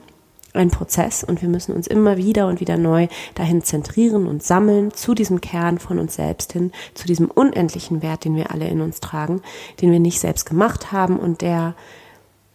ein 0.53 0.71
Prozess. 0.71 1.23
Und 1.23 1.43
wir 1.43 1.49
müssen 1.49 1.75
uns 1.75 1.85
immer 1.85 2.17
wieder 2.17 2.47
und 2.47 2.59
wieder 2.59 2.75
neu 2.75 3.09
dahin 3.35 3.63
zentrieren 3.63 4.25
und 4.25 4.41
sammeln 4.41 4.91
zu 4.91 5.13
diesem 5.13 5.39
Kern 5.39 5.77
von 5.77 5.99
uns 5.99 6.15
selbst 6.15 6.53
hin, 6.53 6.71
zu 6.95 7.05
diesem 7.05 7.29
unendlichen 7.29 8.01
Wert, 8.01 8.25
den 8.25 8.35
wir 8.35 8.49
alle 8.49 8.67
in 8.67 8.81
uns 8.81 9.01
tragen, 9.01 9.43
den 9.81 9.91
wir 9.91 9.99
nicht 9.99 10.19
selbst 10.19 10.47
gemacht 10.47 10.91
haben 10.91 11.19
und 11.19 11.41
der 11.41 11.75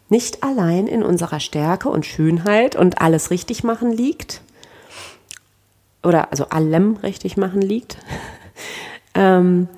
nicht 0.08 0.42
allein 0.42 0.88
in 0.88 1.04
unserer 1.04 1.38
Stärke 1.38 1.90
und 1.90 2.06
Schönheit 2.06 2.74
und 2.74 3.00
alles 3.00 3.30
richtig 3.30 3.62
machen 3.62 3.92
liegt, 3.92 4.42
oder 6.02 6.32
also 6.32 6.46
allem 6.46 6.96
richtig 7.04 7.36
machen 7.36 7.62
liegt, 7.62 7.98
ähm, 9.14 9.68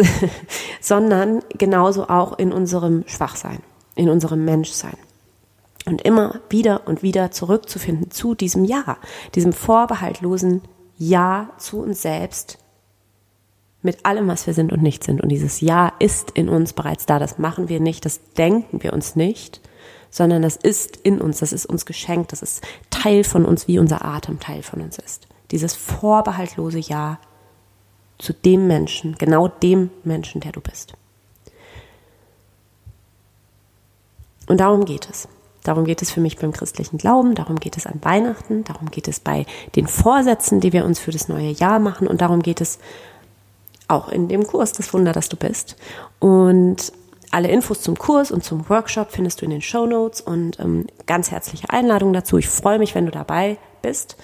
sondern 0.80 1.42
genauso 1.56 2.08
auch 2.08 2.38
in 2.38 2.52
unserem 2.52 3.04
Schwachsein, 3.06 3.60
in 3.94 4.08
unserem 4.08 4.44
Menschsein. 4.44 4.96
Und 5.84 6.02
immer 6.02 6.40
wieder 6.48 6.86
und 6.86 7.02
wieder 7.02 7.32
zurückzufinden 7.32 8.10
zu 8.10 8.34
diesem 8.34 8.64
Ja, 8.64 8.98
diesem 9.34 9.52
vorbehaltlosen 9.52 10.62
Ja 10.96 11.50
zu 11.58 11.80
uns 11.80 12.02
selbst, 12.02 12.58
mit 13.82 14.06
allem, 14.06 14.28
was 14.28 14.46
wir 14.46 14.54
sind 14.54 14.72
und 14.72 14.82
nicht 14.82 15.04
sind. 15.04 15.20
Und 15.20 15.28
dieses 15.28 15.60
Ja 15.60 15.92
ist 15.98 16.30
in 16.32 16.48
uns 16.48 16.72
bereits 16.72 17.04
da. 17.06 17.18
Das 17.18 17.38
machen 17.38 17.68
wir 17.68 17.80
nicht, 17.80 18.04
das 18.04 18.20
denken 18.36 18.82
wir 18.82 18.92
uns 18.92 19.16
nicht, 19.16 19.60
sondern 20.10 20.42
das 20.42 20.56
ist 20.56 20.96
in 20.98 21.20
uns, 21.20 21.40
das 21.40 21.52
ist 21.52 21.66
uns 21.66 21.84
geschenkt, 21.84 22.32
das 22.32 22.42
ist 22.42 22.62
Teil 22.90 23.24
von 23.24 23.44
uns, 23.44 23.66
wie 23.66 23.78
unser 23.78 24.04
Atem 24.04 24.38
Teil 24.38 24.62
von 24.62 24.80
uns 24.80 24.98
ist. 24.98 25.26
Dieses 25.50 25.74
vorbehaltlose 25.74 26.78
Ja 26.78 27.18
zu 28.22 28.32
dem 28.32 28.68
Menschen, 28.68 29.16
genau 29.18 29.48
dem 29.48 29.90
Menschen, 30.04 30.40
der 30.40 30.52
du 30.52 30.60
bist. 30.60 30.94
Und 34.46 34.60
darum 34.60 34.84
geht 34.84 35.08
es. 35.10 35.28
Darum 35.64 35.84
geht 35.84 36.02
es 36.02 36.10
für 36.10 36.20
mich 36.20 36.38
beim 36.38 36.52
christlichen 36.52 36.98
Glauben, 36.98 37.34
darum 37.34 37.56
geht 37.56 37.76
es 37.76 37.86
an 37.86 38.00
Weihnachten, 38.02 38.64
darum 38.64 38.90
geht 38.90 39.06
es 39.06 39.20
bei 39.20 39.46
den 39.76 39.86
Vorsätzen, 39.86 40.60
die 40.60 40.72
wir 40.72 40.84
uns 40.84 40.98
für 40.98 41.12
das 41.12 41.28
neue 41.28 41.50
Jahr 41.50 41.78
machen 41.78 42.08
und 42.08 42.20
darum 42.20 42.42
geht 42.42 42.60
es 42.60 42.78
auch 43.86 44.08
in 44.08 44.28
dem 44.28 44.46
Kurs 44.46 44.72
Das 44.72 44.92
Wunder, 44.92 45.12
dass 45.12 45.28
du 45.28 45.36
bist. 45.36 45.76
Und 46.18 46.92
alle 47.30 47.48
Infos 47.48 47.80
zum 47.80 47.96
Kurs 47.96 48.30
und 48.30 48.44
zum 48.44 48.68
Workshop 48.68 49.12
findest 49.12 49.40
du 49.40 49.44
in 49.44 49.52
den 49.52 49.62
Show 49.62 49.86
Notes 49.86 50.20
und 50.20 50.58
ähm, 50.58 50.86
ganz 51.06 51.30
herzliche 51.30 51.70
Einladung 51.70 52.12
dazu. 52.12 52.38
Ich 52.38 52.48
freue 52.48 52.78
mich, 52.78 52.94
wenn 52.94 53.06
du 53.06 53.12
dabei 53.12 53.58
bist. 53.82 54.16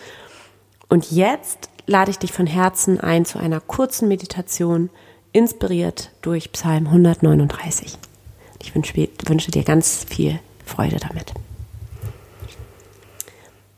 Und 0.88 1.10
jetzt 1.10 1.70
lade 1.88 2.10
ich 2.10 2.18
dich 2.18 2.32
von 2.32 2.46
Herzen 2.46 3.00
ein 3.00 3.24
zu 3.24 3.38
einer 3.38 3.60
kurzen 3.60 4.08
Meditation, 4.08 4.90
inspiriert 5.32 6.10
durch 6.20 6.52
Psalm 6.52 6.86
139. 6.86 7.98
Ich 8.62 8.74
wünsche, 8.74 9.08
wünsche 9.26 9.50
dir 9.50 9.64
ganz 9.64 10.04
viel 10.04 10.38
Freude 10.64 10.96
damit. 10.96 11.32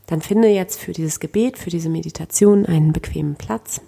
Dann 0.06 0.22
finde 0.22 0.48
jetzt 0.48 0.80
für 0.80 0.92
dieses 0.92 1.20
Gebet, 1.20 1.56
für 1.56 1.70
diese 1.70 1.88
Meditation 1.88 2.66
einen 2.66 2.92
bequemen 2.92 3.36
Platz. 3.36 3.80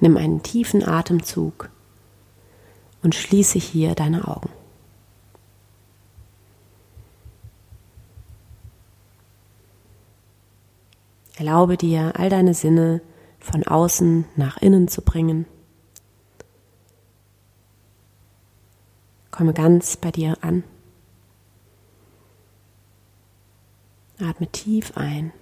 Nimm 0.00 0.16
einen 0.16 0.42
tiefen 0.42 0.86
Atemzug 0.86 1.70
und 3.04 3.14
schließe 3.14 3.60
hier 3.60 3.94
deine 3.94 4.26
Augen. 4.26 4.48
Erlaube 11.36 11.76
dir, 11.76 12.12
all 12.16 12.28
deine 12.28 12.54
Sinne 12.54 13.00
von 13.38 13.66
außen 13.66 14.26
nach 14.36 14.58
innen 14.58 14.88
zu 14.88 15.02
bringen. 15.02 15.46
Komme 19.30 19.54
ganz 19.54 19.96
bei 19.96 20.10
dir 20.10 20.36
an. 20.42 20.62
Atme 24.20 24.46
tief 24.46 24.92
ein 24.96 25.32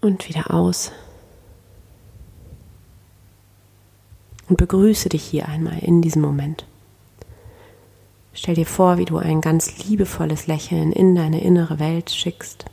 und 0.00 0.28
wieder 0.28 0.52
aus. 0.52 0.92
Und 4.48 4.56
begrüße 4.56 5.08
dich 5.08 5.24
hier 5.24 5.48
einmal 5.48 5.78
in 5.80 6.00
diesem 6.02 6.22
Moment. 6.22 6.66
Stell 8.32 8.54
dir 8.54 8.66
vor, 8.66 8.98
wie 8.98 9.04
du 9.04 9.18
ein 9.18 9.40
ganz 9.40 9.84
liebevolles 9.84 10.46
Lächeln 10.46 10.92
in 10.92 11.14
deine 11.14 11.40
innere 11.40 11.78
Welt 11.78 12.10
schickst, 12.10 12.66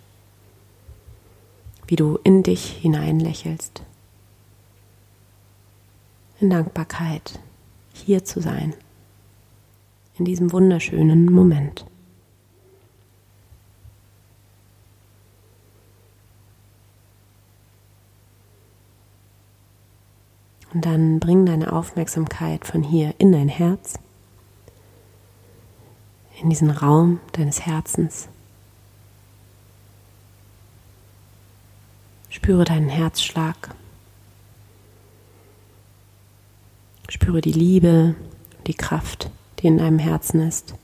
wie 1.88 1.96
du 1.96 2.20
in 2.24 2.44
dich 2.44 2.72
hinein 2.72 3.20
lächelst, 3.20 3.82
in 6.40 6.50
Dankbarkeit 6.50 7.40
hier 7.94 8.24
zu 8.24 8.42
sein, 8.42 8.74
in 10.18 10.26
diesem 10.26 10.52
wunderschönen 10.52 11.32
Moment. 11.32 11.86
Und 20.74 20.86
dann 20.86 21.20
bring 21.22 21.46
deine 21.46 21.72
Aufmerksamkeit 21.72 22.66
von 22.66 22.84
hier 22.84 23.16
in 23.18 23.32
dein 23.32 23.48
Herz, 23.48 23.94
in 26.42 26.50
diesen 26.50 26.70
Raum 26.70 27.20
deines 27.34 27.66
Herzens. 27.66 28.28
Spüre 32.30 32.66
deinen 32.66 32.90
Herzschlag. 32.90 33.74
Spüre 37.08 37.42
die 37.42 37.54
Liebe, 37.54 38.16
die 38.68 38.74
Kraft, 38.74 39.30
die 39.60 39.68
in 39.68 39.78
deinem 39.78 40.00
Herzen 40.00 40.42
ist. 40.42 40.76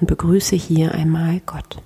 Und 0.00 0.08
begrüße 0.08 0.56
hier 0.56 0.92
einmal 0.92 1.40
Gott. 1.46 1.80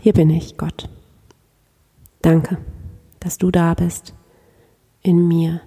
Hier 0.00 0.12
bin 0.12 0.30
ich, 0.30 0.56
Gott. 0.56 0.88
Danke, 2.22 2.58
dass 3.20 3.38
du 3.38 3.50
da 3.50 3.74
bist, 3.74 4.14
in 5.02 5.26
mir 5.28 5.60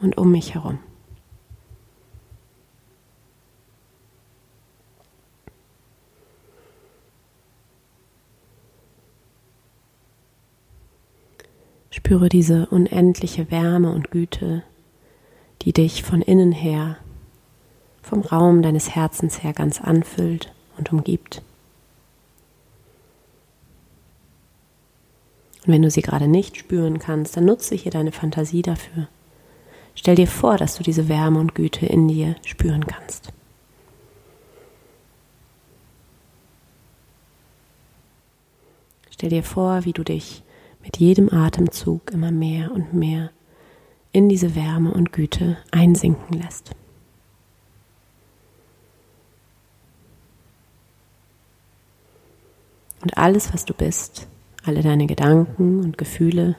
und 0.00 0.18
um 0.18 0.30
mich 0.30 0.54
herum. 0.54 0.78
Spüre 11.90 12.28
diese 12.28 12.66
unendliche 12.66 13.50
Wärme 13.50 13.90
und 13.90 14.10
Güte, 14.10 14.62
die 15.62 15.72
dich 15.72 16.04
von 16.04 16.22
innen 16.22 16.52
her, 16.52 16.98
vom 18.02 18.20
Raum 18.20 18.62
deines 18.62 18.94
Herzens 18.94 19.42
her 19.42 19.52
ganz 19.52 19.80
anfüllt 19.80 20.52
und 20.76 20.92
umgibt. 20.92 21.42
Und 25.66 25.72
wenn 25.72 25.82
du 25.82 25.90
sie 25.90 26.02
gerade 26.02 26.28
nicht 26.28 26.56
spüren 26.56 27.00
kannst, 27.00 27.36
dann 27.36 27.46
nutze 27.46 27.74
hier 27.74 27.90
deine 27.90 28.12
Fantasie 28.12 28.62
dafür. 28.62 29.08
Stell 29.96 30.14
dir 30.14 30.28
vor, 30.28 30.56
dass 30.56 30.76
du 30.76 30.84
diese 30.84 31.08
Wärme 31.08 31.40
und 31.40 31.54
Güte 31.54 31.86
in 31.86 32.06
dir 32.06 32.36
spüren 32.44 32.86
kannst. 32.86 33.32
Stell 39.10 39.30
dir 39.30 39.42
vor, 39.42 39.84
wie 39.84 39.94
du 39.94 40.04
dich 40.04 40.44
mit 40.82 40.98
jedem 40.98 41.32
Atemzug 41.32 42.12
immer 42.12 42.30
mehr 42.30 42.70
und 42.70 42.92
mehr 42.92 43.30
in 44.12 44.28
diese 44.28 44.54
Wärme 44.54 44.92
und 44.92 45.12
Güte 45.12 45.56
einsinken 45.72 46.40
lässt. 46.40 46.70
Und 53.00 53.16
alles, 53.16 53.52
was 53.54 53.64
du 53.64 53.72
bist, 53.72 54.28
alle 54.64 54.82
deine 54.82 55.06
Gedanken 55.06 55.80
und 55.80 55.96
Gefühle, 55.96 56.56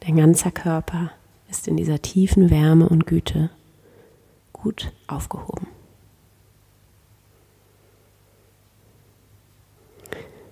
dein 0.00 0.16
ganzer 0.16 0.50
Körper 0.50 1.12
ist 1.54 1.68
in 1.68 1.76
dieser 1.76 2.02
tiefen 2.02 2.50
Wärme 2.50 2.88
und 2.88 3.06
Güte 3.06 3.48
gut 4.52 4.92
aufgehoben. 5.06 5.68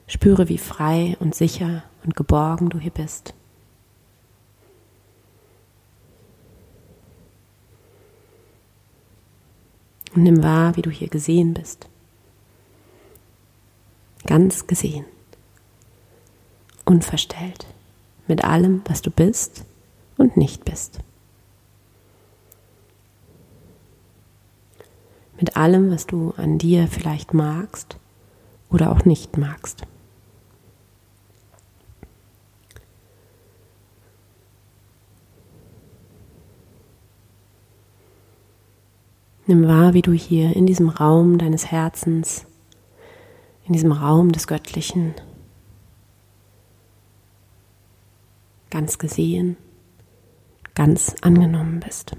Spüre, 0.06 0.48
wie 0.48 0.58
frei 0.58 1.16
und 1.20 1.34
sicher 1.34 1.82
und 2.04 2.14
geborgen 2.14 2.70
du 2.70 2.78
hier 2.78 2.90
bist. 2.90 3.34
Und 10.14 10.22
nimm 10.22 10.42
wahr, 10.42 10.76
wie 10.76 10.82
du 10.82 10.90
hier 10.90 11.08
gesehen 11.08 11.54
bist. 11.54 11.88
Ganz 14.26 14.66
gesehen 14.66 15.04
unverstellt 16.84 17.66
mit 18.26 18.44
allem, 18.44 18.82
was 18.86 19.02
du 19.02 19.10
bist 19.10 19.64
und 20.16 20.36
nicht 20.36 20.64
bist. 20.64 21.00
Mit 25.38 25.56
allem, 25.56 25.90
was 25.90 26.06
du 26.06 26.32
an 26.36 26.58
dir 26.58 26.86
vielleicht 26.86 27.34
magst 27.34 27.96
oder 28.70 28.92
auch 28.92 29.04
nicht 29.04 29.36
magst. 29.38 29.82
Nimm 39.46 39.66
wahr, 39.66 39.92
wie 39.92 40.02
du 40.02 40.12
hier 40.12 40.54
in 40.54 40.66
diesem 40.66 40.88
Raum 40.88 41.36
deines 41.36 41.70
Herzens, 41.70 42.46
in 43.66 43.72
diesem 43.72 43.90
Raum 43.90 44.30
des 44.30 44.46
Göttlichen 44.46 45.14
ganz 48.70 48.98
gesehen, 48.98 49.56
ganz 50.74 51.14
angenommen 51.20 51.80
bist. 51.80 52.16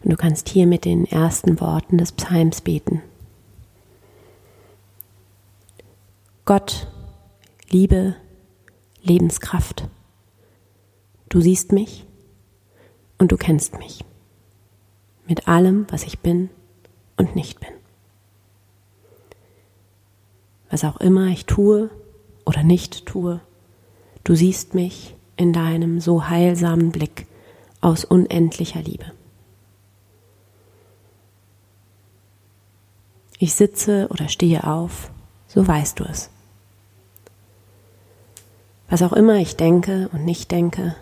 Und 0.00 0.12
du 0.12 0.16
kannst 0.16 0.48
hier 0.48 0.66
mit 0.66 0.84
den 0.84 1.04
ersten 1.04 1.60
Worten 1.60 1.98
des 1.98 2.12
Psalms 2.12 2.60
beten. 2.60 3.02
Gott, 6.44 6.86
Liebe, 7.68 8.14
Lebenskraft, 9.02 9.88
du 11.28 11.40
siehst 11.40 11.72
mich 11.72 12.06
und 13.18 13.32
du 13.32 13.36
kennst 13.36 13.78
mich. 13.78 14.04
Mit 15.26 15.46
allem, 15.46 15.86
was 15.90 16.04
ich 16.04 16.20
bin 16.20 16.48
und 17.18 17.36
nicht 17.36 17.60
bin. 17.60 17.68
Was 20.70 20.84
auch 20.84 20.98
immer 20.98 21.26
ich 21.26 21.44
tue 21.46 21.90
oder 22.46 22.62
nicht 22.62 23.04
tue, 23.06 23.40
du 24.24 24.34
siehst 24.34 24.74
mich 24.74 25.14
in 25.36 25.52
deinem 25.52 26.00
so 26.00 26.28
heilsamen 26.28 26.90
Blick 26.90 27.26
aus 27.80 28.04
unendlicher 28.04 28.80
Liebe. 28.80 29.12
Ich 33.38 33.54
sitze 33.54 34.08
oder 34.10 34.28
stehe 34.28 34.64
auf, 34.64 35.10
so 35.46 35.66
weißt 35.66 36.00
du 36.00 36.04
es. 36.04 36.28
Was 38.88 39.02
auch 39.02 39.12
immer 39.12 39.36
ich 39.36 39.56
denke 39.56 40.08
und 40.12 40.24
nicht 40.24 40.50
denke, 40.50 40.96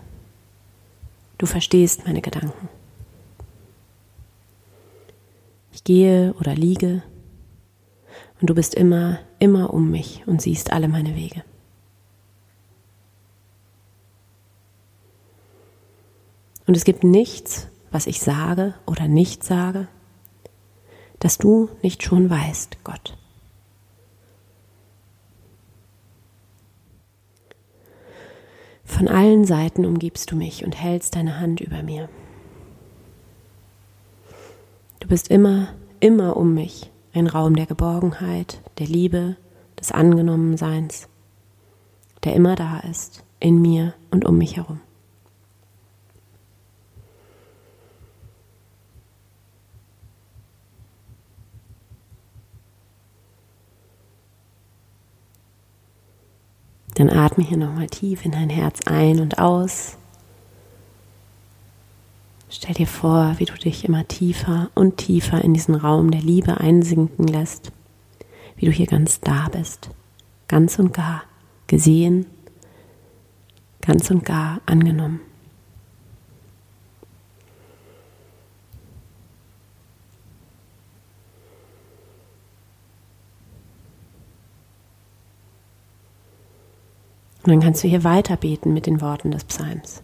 du 1.37 1.45
verstehst 1.45 2.05
meine 2.05 2.21
Gedanken. 2.21 2.69
Ich 5.71 5.76
gehe 5.87 6.33
oder 6.37 6.53
liege 6.53 7.01
und 8.41 8.49
du 8.49 8.53
bist 8.53 8.75
immer, 8.75 9.19
immer 9.39 9.73
um 9.73 9.89
mich 9.89 10.21
und 10.27 10.41
siehst 10.41 10.73
alle 10.73 10.89
meine 10.89 11.15
Wege. 11.15 11.45
Und 16.65 16.75
es 16.75 16.83
gibt 16.83 17.05
nichts, 17.05 17.69
was 17.89 18.05
ich 18.05 18.19
sage 18.19 18.73
oder 18.85 19.07
nicht 19.07 19.45
sage, 19.45 19.87
das 21.19 21.37
du 21.37 21.69
nicht 21.81 22.03
schon 22.03 22.29
weißt, 22.29 22.83
Gott. 22.83 23.17
Von 28.83 29.07
allen 29.07 29.45
Seiten 29.45 29.85
umgibst 29.85 30.31
du 30.31 30.35
mich 30.35 30.65
und 30.65 30.75
hältst 30.75 31.15
deine 31.15 31.39
Hand 31.39 31.61
über 31.61 31.81
mir. 31.81 32.09
Du 35.07 35.11
bist 35.11 35.29
immer, 35.29 35.69
immer 36.01 36.35
um 36.35 36.53
mich, 36.53 36.91
ein 37.13 37.27
Raum 37.27 37.55
der 37.55 37.65
Geborgenheit, 37.65 38.61
der 38.77 38.87
Liebe, 38.87 39.37
des 39.79 39.93
Angenommenseins, 39.93 41.07
der 42.25 42.35
immer 42.35 42.57
da 42.57 42.79
ist, 42.79 43.23
in 43.39 43.61
mir 43.61 43.93
und 44.11 44.25
um 44.25 44.37
mich 44.37 44.57
herum. 44.57 44.81
Dann 56.95 57.09
atme 57.09 57.45
hier 57.45 57.55
nochmal 57.55 57.87
tief 57.87 58.25
in 58.25 58.33
dein 58.33 58.49
Herz 58.49 58.81
ein 58.87 59.21
und 59.21 59.39
aus. 59.39 59.97
Stell 62.49 62.73
dir 62.73 62.87
vor, 62.87 63.35
wie 63.37 63.45
du 63.45 63.53
dich 63.55 63.83
immer 63.83 64.07
tiefer 64.07 64.69
und 64.73 64.97
tiefer 64.97 65.43
in 65.43 65.53
diesen 65.53 65.75
Raum 65.75 66.11
der 66.11 66.21
Liebe 66.21 66.59
einsinken 66.59 67.27
lässt, 67.27 67.71
wie 68.55 68.65
du 68.65 68.71
hier 68.71 68.87
ganz 68.87 69.19
da 69.19 69.49
bist, 69.49 69.89
ganz 70.47 70.79
und 70.79 70.93
gar 70.93 71.23
gesehen, 71.67 72.25
ganz 73.81 74.09
und 74.11 74.23
gar 74.23 74.61
angenommen. 74.65 75.19
Und 87.43 87.51
dann 87.53 87.61
kannst 87.61 87.83
du 87.83 87.87
hier 87.87 88.03
weiter 88.03 88.35
beten 88.35 88.73
mit 88.73 88.85
den 88.87 88.99
Worten 88.99 89.31
des 89.31 89.45
Psalms. 89.45 90.03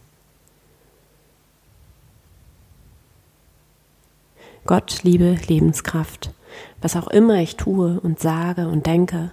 Gott, 4.66 5.04
Liebe, 5.04 5.38
Lebenskraft, 5.48 6.32
was 6.82 6.96
auch 6.96 7.08
immer 7.08 7.40
ich 7.42 7.58
tue 7.58 8.00
und 8.00 8.20
sage 8.20 8.68
und 8.68 8.86
denke, 8.86 9.32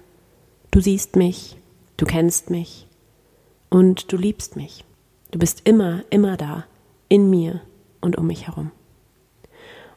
du 0.71 0.81
siehst 0.81 1.17
mich, 1.17 1.57
du 1.97 2.07
kennst 2.07 2.51
mich 2.51 2.87
und 3.69 4.13
du 4.13 4.17
liebst 4.17 4.57
mich. 4.57 4.85
Du 5.31 5.39
bist 5.39 5.63
immer, 5.65 6.03
immer 6.11 6.37
da, 6.37 6.65
in 7.09 7.31
mir 7.31 7.61
und 8.01 8.19
um 8.19 8.27
mich 8.27 8.49
herum. 8.49 8.73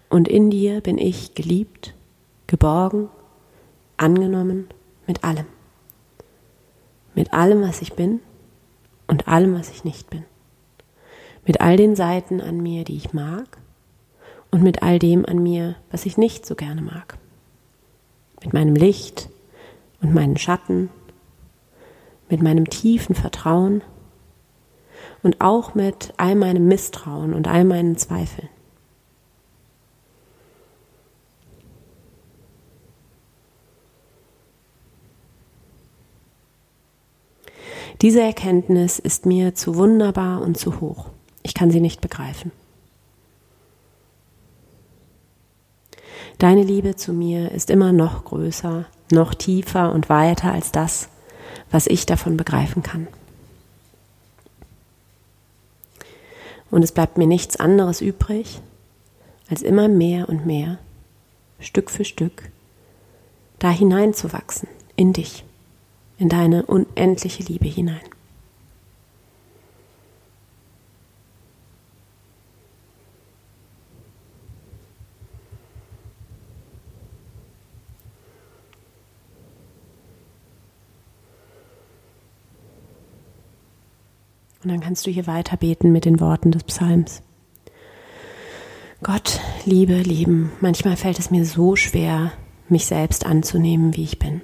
Und 0.09 0.27
in 0.27 0.51
dir 0.51 0.81
bin 0.81 0.97
ich 0.99 1.33
geliebt, 1.33 1.95
geborgen, 2.45 3.09
angenommen 3.97 4.67
mit 5.07 5.23
allem 5.23 5.47
mit 7.15 7.33
allem, 7.33 7.61
was 7.61 7.81
ich 7.81 7.93
bin 7.93 8.19
und 9.07 9.27
allem, 9.27 9.53
was 9.55 9.69
ich 9.69 9.83
nicht 9.83 10.09
bin. 10.09 10.25
Mit 11.45 11.61
all 11.61 11.77
den 11.77 11.95
Seiten 11.95 12.41
an 12.41 12.61
mir, 12.61 12.83
die 12.83 12.95
ich 12.95 13.13
mag 13.13 13.57
und 14.53 14.61
mit 14.61 14.83
all 14.83 14.99
dem 14.99 15.25
an 15.25 15.41
mir, 15.41 15.75
was 15.89 16.05
ich 16.05 16.15
nicht 16.15 16.45
so 16.45 16.53
gerne 16.53 16.83
mag. 16.83 17.17
Mit 18.43 18.53
meinem 18.53 18.75
Licht 18.75 19.29
und 19.99 20.13
meinen 20.13 20.37
Schatten, 20.37 20.91
mit 22.29 22.43
meinem 22.43 22.69
tiefen 22.69 23.15
Vertrauen 23.15 23.81
und 25.23 25.41
auch 25.41 25.73
mit 25.73 26.13
all 26.17 26.35
meinem 26.35 26.67
Misstrauen 26.67 27.33
und 27.33 27.47
all 27.47 27.63
meinen 27.63 27.97
Zweifeln. 27.97 28.47
Diese 38.03 38.21
Erkenntnis 38.21 38.99
ist 38.99 39.25
mir 39.25 39.55
zu 39.55 39.77
wunderbar 39.77 40.43
und 40.43 40.59
zu 40.59 40.79
hoch. 40.79 41.09
Ich 41.41 41.55
kann 41.55 41.71
sie 41.71 41.81
nicht 41.81 42.01
begreifen. 42.01 42.51
Deine 46.37 46.63
Liebe 46.63 46.95
zu 46.95 47.13
mir 47.13 47.51
ist 47.51 47.69
immer 47.69 47.93
noch 47.93 48.25
größer, 48.25 48.85
noch 49.11 49.33
tiefer 49.33 49.91
und 49.91 50.09
weiter 50.09 50.51
als 50.51 50.71
das, 50.71 51.09
was 51.71 51.87
ich 51.87 52.05
davon 52.05 52.37
begreifen 52.37 52.83
kann. 52.83 53.07
Und 56.71 56.83
es 56.83 56.91
bleibt 56.91 57.17
mir 57.17 57.27
nichts 57.27 57.55
anderes 57.55 58.01
übrig, 58.01 58.59
als 59.49 59.61
immer 59.61 59.87
mehr 59.87 60.27
und 60.27 60.45
mehr, 60.45 60.79
Stück 61.59 61.91
für 61.91 62.03
Stück, 62.03 62.49
da 63.59 63.69
hineinzuwachsen 63.69 64.67
in 64.95 65.13
dich 65.13 65.45
in 66.17 66.29
deine 66.29 66.65
unendliche 66.65 67.43
Liebe 67.43 67.67
hinein. 67.67 68.12
Und 84.63 84.69
dann 84.69 84.79
kannst 84.79 85.05
du 85.05 85.11
hier 85.11 85.27
weiter 85.27 85.57
beten 85.57 85.91
mit 85.91 86.05
den 86.05 86.21
Worten 86.21 86.51
des 86.51 86.63
Psalms. 86.63 87.21
Gott, 89.01 89.41
Liebe, 89.65 89.95
Lieben, 89.95 90.53
manchmal 90.61 90.95
fällt 90.95 91.19
es 91.19 91.29
mir 91.29 91.45
so 91.45 91.75
schwer, 91.75 92.31
mich 92.69 92.85
selbst 92.85 93.25
anzunehmen, 93.25 93.97
wie 93.97 94.03
ich 94.03 94.19
bin. 94.19 94.41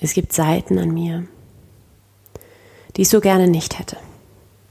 Es 0.00 0.12
gibt 0.12 0.32
Seiten 0.34 0.78
an 0.78 0.92
mir, 0.92 1.26
die 2.96 3.02
ich 3.02 3.08
so 3.08 3.20
gerne 3.20 3.48
nicht 3.48 3.78
hätte, 3.78 3.96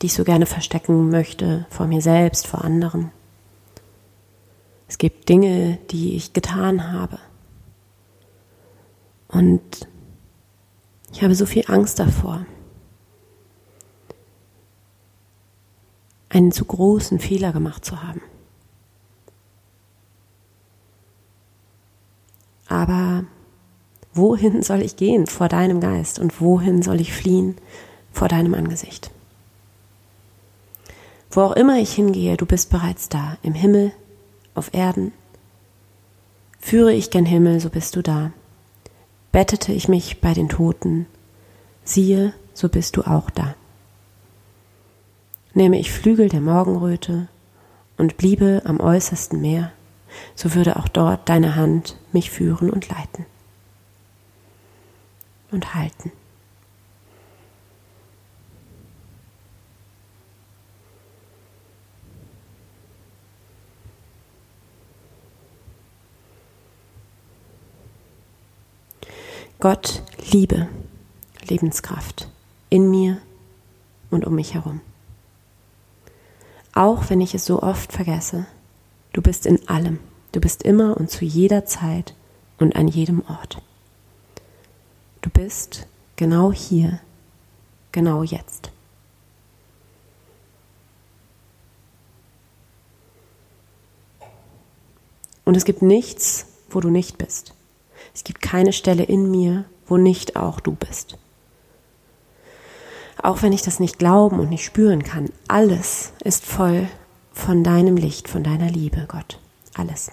die 0.02 0.06
ich 0.06 0.14
so 0.14 0.24
gerne 0.24 0.46
verstecken 0.46 1.10
möchte 1.10 1.66
vor 1.70 1.88
mir 1.88 2.02
selbst, 2.02 2.46
vor 2.46 2.64
anderen. 2.64 3.12
Es 4.88 4.98
gibt 4.98 5.30
Dinge, 5.30 5.80
die 5.92 6.16
ich 6.16 6.34
getan 6.34 6.92
habe. 6.92 7.20
Und 9.28 9.88
ich 11.12 11.24
habe 11.24 11.36
so 11.36 11.46
viel 11.46 11.66
Angst 11.68 12.00
davor, 12.00 12.46
einen 16.30 16.52
zu 16.52 16.66
großen 16.66 17.20
Fehler 17.20 17.52
gemacht 17.52 17.84
zu 17.84 18.02
haben. 18.02 18.22
Aber 22.68 23.26
Wohin 24.18 24.64
soll 24.64 24.82
ich 24.82 24.96
gehen 24.96 25.28
vor 25.28 25.48
deinem 25.48 25.80
Geist 25.80 26.18
und 26.18 26.42
wohin 26.42 26.82
soll 26.82 27.00
ich 27.00 27.14
fliehen 27.14 27.56
vor 28.12 28.28
deinem 28.28 28.56
Angesicht? 28.56 29.12
Wo 31.30 31.42
auch 31.42 31.52
immer 31.52 31.78
ich 31.78 31.94
hingehe, 31.94 32.36
du 32.36 32.48
bist 32.48 32.72
bereits 32.72 33.10
da, 33.10 33.38
im 33.44 33.54
Himmel, 33.54 33.92
auf 34.58 34.74
Erden. 34.74 35.12
Führe 36.60 36.94
ich 36.94 37.10
gen 37.10 37.26
Himmel, 37.26 37.60
so 37.60 37.70
bist 37.70 37.96
du 37.96 38.02
da. 38.02 38.32
bettete 39.32 39.72
ich 39.72 39.88
mich 39.88 40.20
bei 40.20 40.34
den 40.34 40.50
Toten, 40.50 41.06
siehe, 41.84 42.34
so 42.54 42.70
bist 42.70 42.98
du 42.98 43.04
auch 43.04 43.30
da. 43.30 43.56
Nehme 45.54 45.80
ich 45.80 45.92
Flügel 45.92 46.30
der 46.30 46.42
Morgenröte 46.42 47.28
und 47.98 48.18
bliebe 48.18 48.64
am 48.66 48.80
äußersten 48.80 49.40
Meer, 49.40 49.72
so 50.34 50.56
würde 50.56 50.78
auch 50.78 50.88
dort 50.88 51.30
deine 51.30 51.56
Hand 51.56 51.98
mich 52.12 52.32
führen 52.32 52.70
und 52.70 52.90
leiten 52.90 53.26
und 55.52 55.76
halten. 55.76 56.12
Gott, 69.60 70.04
Liebe, 70.32 70.68
Lebenskraft 71.50 72.30
in 72.70 72.92
mir 72.92 73.18
und 74.12 74.28
um 74.28 74.36
mich 74.36 74.54
herum. 74.54 74.82
Auch 76.76 77.10
wenn 77.10 77.22
ich 77.22 77.34
es 77.34 77.46
so 77.46 77.64
oft 77.64 77.92
vergesse, 77.92 78.46
du 79.14 79.22
bist 79.24 79.48
in 79.48 79.68
allem, 79.68 79.98
du 80.32 80.40
bist 80.40 80.62
immer 80.62 80.96
und 80.96 81.10
zu 81.10 81.26
jeder 81.26 81.66
Zeit 81.66 82.14
und 82.60 82.76
an 82.76 82.88
jedem 82.88 83.24
Ort. 83.28 83.60
Du 85.22 85.32
bist 85.32 85.88
genau 86.18 86.54
hier, 86.54 87.00
genau 87.92 88.22
jetzt. 88.22 88.72
Und 95.46 95.58
es 95.58 95.66
gibt 95.66 95.82
nichts, 95.82 96.46
wo 96.70 96.80
du 96.80 96.92
nicht 96.92 97.18
bist. 97.18 97.57
Es 98.18 98.24
gibt 98.24 98.42
keine 98.42 98.74
Stelle 98.74 99.04
in 99.04 99.30
mir, 99.30 99.66
wo 99.86 99.96
nicht 99.96 100.38
auch 100.38 100.60
du 100.60 100.72
bist. 100.72 101.20
Auch 103.22 103.44
wenn 103.44 103.54
ich 103.54 103.62
das 103.62 103.80
nicht 103.80 104.00
glauben 104.00 104.40
und 104.40 104.50
nicht 104.50 104.66
spüren 104.66 105.04
kann, 105.04 105.30
alles 105.48 106.14
ist 106.24 106.44
voll 106.44 106.88
von 107.32 107.64
deinem 107.64 107.96
Licht, 107.96 108.28
von 108.28 108.44
deiner 108.44 108.72
Liebe, 108.72 109.06
Gott. 109.08 109.40
Alles. 109.76 110.10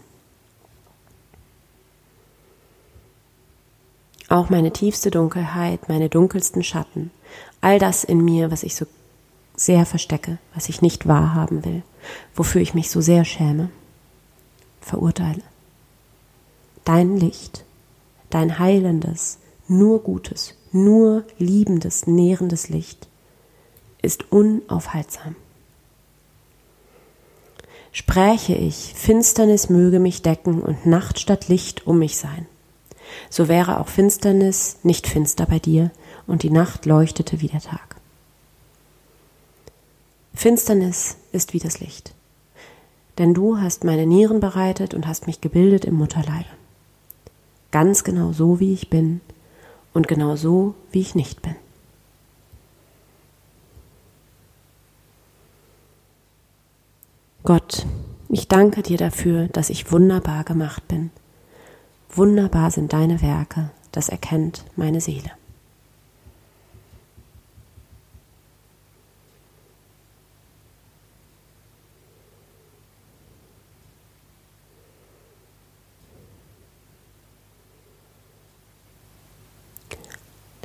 Auch 4.29 4.51
meine 4.51 4.75
tiefste 4.75 5.11
Dunkelheit, 5.11 5.89
meine 5.89 6.11
dunkelsten 6.11 6.63
Schatten, 6.63 7.11
all 7.63 7.79
das 7.79 8.05
in 8.05 8.23
mir, 8.23 8.51
was 8.51 8.65
ich 8.65 8.77
so 8.77 8.85
sehr 9.57 9.87
verstecke, 9.87 10.37
was 10.55 10.69
ich 10.69 10.83
nicht 10.83 11.09
wahrhaben 11.09 11.65
will, 11.65 11.83
wofür 12.35 12.61
ich 12.61 12.75
mich 12.75 12.91
so 12.91 13.01
sehr 13.01 13.25
schäme, 13.25 13.71
verurteile. 14.83 15.41
Dein 16.85 17.17
Licht 17.17 17.65
dein 18.35 18.59
heilendes, 18.59 19.39
nur 19.69 20.03
Gutes, 20.03 20.55
nur 20.73 21.25
liebendes, 21.39 22.09
nährendes 22.09 22.69
Licht 22.69 23.09
ist 24.03 24.33
unaufhaltsam. 24.33 25.37
Spräche 27.93 28.57
ich, 28.57 28.93
Finsternis 28.97 29.71
möge 29.71 30.01
mich 30.01 30.23
decken 30.23 30.61
und 30.61 30.85
Nacht 30.85 31.21
statt 31.21 31.47
Licht 31.47 31.87
um 31.87 32.01
mich 32.01 32.17
sein. 32.17 32.47
So 33.31 33.47
wäre 33.47 33.79
auch 33.79 33.87
Finsternis 33.87 34.79
nicht 34.83 35.07
finster 35.07 35.47
bei 35.47 35.61
dir 35.61 35.93
und 36.27 36.43
die 36.43 36.51
Nacht 36.51 36.87
leuchtete 36.87 37.41
wie 37.41 37.47
der 37.47 37.61
Tag. 37.61 37.95
Finsternis 40.35 41.17
ist 41.31 41.55
wie 41.55 41.61
das 41.61 41.79
Licht, 41.79 42.13
denn 43.19 43.33
du 43.33 43.61
hast 43.61 43.85
meine 43.85 44.07
Nieren 44.07 44.41
bereitet 44.41 44.93
und 44.93 45.07
hast 45.07 45.29
mich 45.29 45.41
gebildet 45.41 45.85
im 45.85 45.95
Mutterleibe 45.95 46.49
ganz 47.75 48.05
genau 48.05 48.31
so, 48.31 48.61
wie 48.61 48.73
ich 48.73 48.89
bin 48.89 49.21
und 49.95 50.07
genau 50.07 50.37
so, 50.37 50.77
wie 50.93 51.01
ich 51.01 51.17
nicht 51.17 51.43
bin. 51.43 51.57
Gott, 57.43 57.85
ich 58.29 58.47
danke 58.47 58.83
dir 58.83 58.97
dafür, 58.97 59.49
dass 59.49 59.71
ich 59.71 59.91
wunderbar 59.91 60.45
gemacht 60.45 60.87
bin. 60.87 61.11
Wunderbar 62.11 62.71
sind 62.71 62.93
deine 62.93 63.21
Werke, 63.21 63.71
das 63.91 64.09
erkennt 64.09 64.65
meine 64.77 65.01
Seele. 65.01 65.33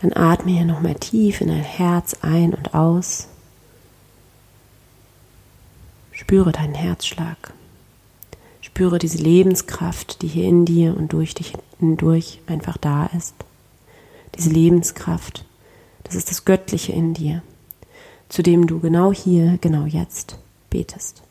Dann 0.02 0.14
atme 0.14 0.52
hier 0.52 0.66
nochmal 0.66 0.96
tief 0.96 1.42
in 1.42 1.50
dein 1.50 1.64
Herz 1.64 2.16
ein 2.22 2.54
und 2.54 2.74
aus. 2.74 3.28
Spüre 6.12 6.52
deinen 6.52 6.76
Herzschlag. 6.76 7.54
Spüre 8.62 8.98
diese 8.98 9.18
Lebenskraft, 9.18 10.22
die 10.22 10.28
hier 10.28 10.48
in 10.48 10.64
dir 10.64 10.96
und 10.96 11.12
durch 11.12 11.34
dich 11.34 11.54
hindurch 11.80 12.40
einfach 12.48 12.78
da 12.78 13.08
ist. 13.08 13.36
Diese 14.38 14.50
Lebenskraft, 14.50 15.44
das 16.04 16.16
ist 16.16 16.30
das 16.30 16.46
Göttliche 16.46 16.94
in 16.94 17.14
dir, 17.14 17.42
zu 18.30 18.42
dem 18.42 18.68
du 18.68 18.80
genau 18.80 19.12
hier, 19.12 19.58
genau 19.60 19.86
jetzt 19.86 20.38
betest. 20.70 21.24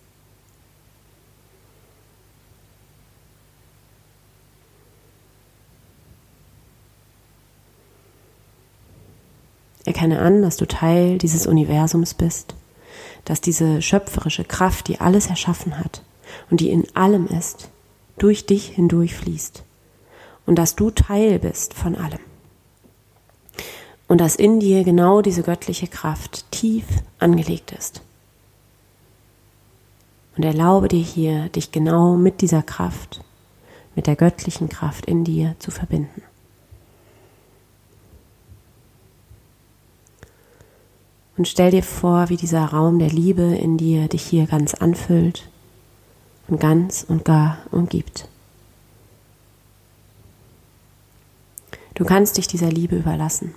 Erkenne 9.89 10.21
an, 10.21 10.43
dass 10.43 10.59
du 10.59 10.67
Teil 10.67 11.17
dieses 11.17 11.47
Universums 11.47 12.13
bist, 12.13 12.55
dass 13.25 13.41
diese 13.41 13.81
schöpferische 13.81 14.45
Kraft, 14.45 14.87
die 14.89 15.01
alles 15.01 15.29
erschaffen 15.29 15.79
hat 15.79 16.03
und 16.51 16.61
die 16.61 16.69
in 16.69 16.85
allem 16.95 17.27
ist, 17.27 17.71
durch 18.19 18.45
dich 18.45 18.67
hindurch 18.67 19.15
fließt 19.15 19.65
und 20.45 20.57
dass 20.57 20.77
du 20.77 20.91
Teil 20.91 21.39
bist 21.39 21.73
von 21.73 21.97
allem. 21.97 22.21
Und 24.09 24.21
dass 24.21 24.37
in 24.37 24.61
dir 24.61 24.85
genau 24.85 25.23
diese 25.23 25.43
göttliche 25.43 25.87
Kraft 25.87 26.51
tief 26.51 26.85
angelegt 27.19 27.73
ist. 27.73 28.03
Und 30.37 30.45
erlaube 30.45 30.89
dir 30.89 31.03
hier, 31.03 31.49
dich 31.49 31.73
genau 31.73 32.17
mit 32.17 32.43
dieser 32.43 32.63
Kraft, 32.63 33.23
mit 33.95 34.07
der 34.07 34.17
göttlichen 34.17 34.69
Kraft 34.69 35.07
in 35.07 35.25
dir 35.25 35.57
zu 35.59 35.71
verbinden. 35.71 36.23
Und 41.39 41.47
stell 41.47 41.71
dir 41.71 41.85
vor, 41.85 42.31
wie 42.31 42.37
dieser 42.37 42.65
Raum 42.65 42.99
der 42.99 43.11
Liebe 43.11 43.43
in 43.43 43.79
dir 43.79 44.09
dich 44.09 44.25
hier 44.25 44.49
ganz 44.49 44.75
anfüllt 44.75 45.49
und 46.49 46.59
ganz 46.59 47.07
und 47.09 47.25
gar 47.25 47.59
umgibt. 47.71 48.29
Du 51.95 52.05
kannst 52.05 52.39
dich 52.39 52.49
dieser 52.49 52.71
Liebe 52.71 52.97
überlassen. 52.97 53.55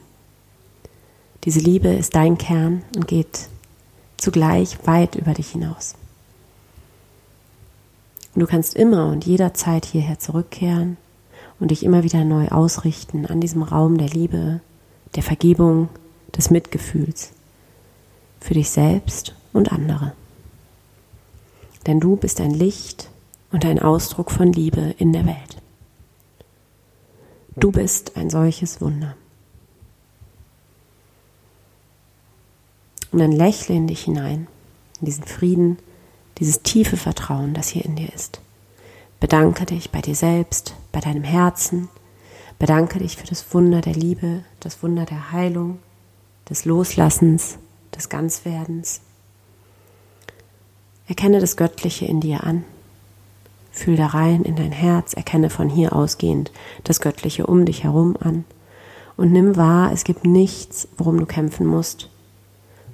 Diese 1.43 1.59
Liebe 1.59 1.87
ist 1.87 2.13
dein 2.13 2.37
Kern 2.37 2.83
und 2.95 3.07
geht 3.07 3.49
zugleich 4.17 4.77
weit 4.85 5.15
über 5.15 5.33
dich 5.33 5.49
hinaus. 5.49 5.95
Und 8.35 8.41
du 8.41 8.45
kannst 8.45 8.75
immer 8.75 9.07
und 9.07 9.25
jederzeit 9.25 9.85
hierher 9.85 10.19
zurückkehren 10.19 10.97
und 11.59 11.71
dich 11.71 11.83
immer 11.83 12.03
wieder 12.03 12.25
neu 12.25 12.47
ausrichten 12.49 13.25
an 13.25 13.41
diesem 13.41 13.63
Raum 13.63 13.97
der 13.97 14.09
Liebe, 14.09 14.61
der 15.15 15.23
Vergebung, 15.23 15.89
des 16.37 16.51
Mitgefühls 16.51 17.33
für 18.41 18.55
dich 18.55 18.69
selbst 18.69 19.33
und 19.53 19.71
andere. 19.71 20.13
Denn 21.87 21.99
du 21.99 22.17
bist 22.17 22.41
ein 22.41 22.51
Licht 22.51 23.09
und 23.51 23.65
ein 23.65 23.79
Ausdruck 23.79 24.31
von 24.31 24.51
Liebe 24.51 24.95
in 24.97 25.13
der 25.13 25.25
Welt. 25.25 25.57
Du 27.55 27.71
bist 27.71 28.17
ein 28.17 28.29
solches 28.29 28.81
Wunder. 28.81 29.15
Und 33.11 33.19
dann 33.19 33.31
lächle 33.31 33.75
in 33.75 33.87
dich 33.87 34.03
hinein, 34.03 34.47
in 34.99 35.05
diesen 35.05 35.25
Frieden, 35.25 35.77
dieses 36.37 36.61
tiefe 36.61 36.97
Vertrauen, 36.97 37.53
das 37.53 37.67
hier 37.67 37.83
in 37.85 37.95
dir 37.95 38.11
ist. 38.13 38.39
Bedanke 39.19 39.65
dich 39.65 39.91
bei 39.91 40.01
dir 40.01 40.15
selbst, 40.15 40.73
bei 40.91 41.01
deinem 41.01 41.23
Herzen. 41.23 41.89
Bedanke 42.57 42.99
dich 42.99 43.17
für 43.17 43.27
das 43.27 43.53
Wunder 43.53 43.81
der 43.81 43.93
Liebe, 43.93 44.43
das 44.59 44.81
Wunder 44.81 45.05
der 45.05 45.31
Heilung, 45.31 45.79
des 46.49 46.65
Loslassens 46.65 47.57
des 47.95 48.09
Ganzwerdens. 48.09 49.01
Erkenne 51.07 51.39
das 51.39 51.57
Göttliche 51.57 52.05
in 52.05 52.21
dir 52.21 52.43
an. 52.43 52.63
Fühl 53.71 53.95
da 53.95 54.07
rein 54.07 54.43
in 54.43 54.55
dein 54.55 54.71
Herz, 54.71 55.13
erkenne 55.13 55.49
von 55.49 55.69
hier 55.69 55.93
ausgehend 55.95 56.51
das 56.83 56.99
Göttliche 57.01 57.47
um 57.47 57.65
dich 57.65 57.83
herum 57.83 58.17
an 58.19 58.45
und 59.21 59.31
nimm 59.31 59.55
wahr, 59.55 59.91
es 59.91 60.03
gibt 60.03 60.25
nichts, 60.25 60.87
worum 60.97 61.19
du 61.19 61.27
kämpfen 61.27 61.67
musst. 61.67 62.09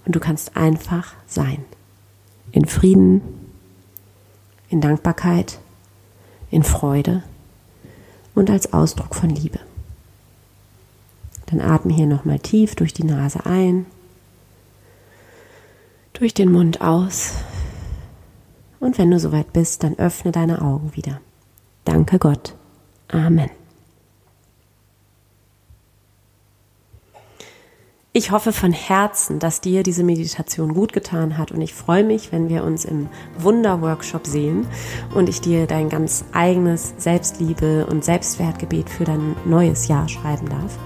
Und 0.06 0.16
du 0.16 0.20
kannst 0.20 0.58
einfach 0.58 1.14
sein. 1.26 1.64
In 2.52 2.66
Frieden, 2.66 3.22
in 4.70 4.82
Dankbarkeit, 4.82 5.60
in 6.52 6.64
Freude 6.64 7.24
und 8.36 8.50
als 8.50 8.74
Ausdruck 8.74 9.16
von 9.16 9.30
Liebe. 9.30 9.60
Dann 11.46 11.62
atme 11.62 11.94
hier 11.94 12.08
nochmal 12.08 12.40
tief 12.40 12.76
durch 12.76 12.94
die 12.94 13.06
Nase 13.06 13.46
ein, 13.46 13.86
durch 16.18 16.34
den 16.34 16.52
Mund 16.52 16.82
aus. 16.82 17.34
Und 18.80 18.98
wenn 18.98 19.12
du 19.12 19.20
soweit 19.20 19.54
bist, 19.54 19.84
dann 19.84 19.98
öffne 19.98 20.32
deine 20.32 20.62
Augen 20.62 20.96
wieder. 20.96 21.22
Danke 21.86 22.20
Gott. 22.20 22.56
Amen. 23.08 23.50
Ich 28.14 28.32
hoffe 28.32 28.52
von 28.52 28.72
Herzen, 28.72 29.38
dass 29.38 29.62
dir 29.62 29.84
diese 29.84 30.04
Meditation 30.04 30.74
gut 30.74 30.92
getan 30.92 31.38
hat 31.38 31.52
und 31.52 31.62
ich 31.62 31.76
freue 31.76 32.04
mich, 32.04 32.32
wenn 32.32 32.50
wir 32.50 32.64
uns 32.64 32.84
im 32.84 33.10
Wunder-Workshop 33.38 34.26
sehen 34.26 34.66
und 35.14 35.30
ich 35.30 35.40
dir 35.40 35.68
dein 35.68 35.88
ganz 35.88 36.26
eigenes 36.34 36.96
Selbstliebe 36.98 37.86
und 37.86 38.04
Selbstwertgebet 38.04 38.90
für 38.90 39.04
dein 39.04 39.36
neues 39.46 39.88
Jahr 39.88 40.10
schreiben 40.10 40.50
darf. 40.50 40.80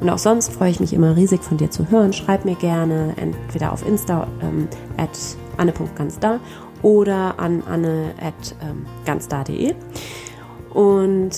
Und 0.00 0.10
auch 0.10 0.18
sonst 0.18 0.52
freue 0.52 0.70
ich 0.70 0.80
mich 0.80 0.92
immer 0.92 1.16
riesig 1.16 1.42
von 1.42 1.56
dir 1.56 1.70
zu 1.70 1.90
hören. 1.90 2.12
Schreib 2.12 2.44
mir 2.44 2.56
gerne 2.56 3.14
entweder 3.16 3.72
auf 3.72 3.86
Insta 3.86 4.26
ähm, 4.42 4.68
at 4.96 5.10
anne.ganzda 5.56 6.40
oder 6.82 7.38
an 7.38 7.62
anne 7.68 8.12
at 8.20 8.54
ähm. 8.62 9.74
Und 10.74 11.30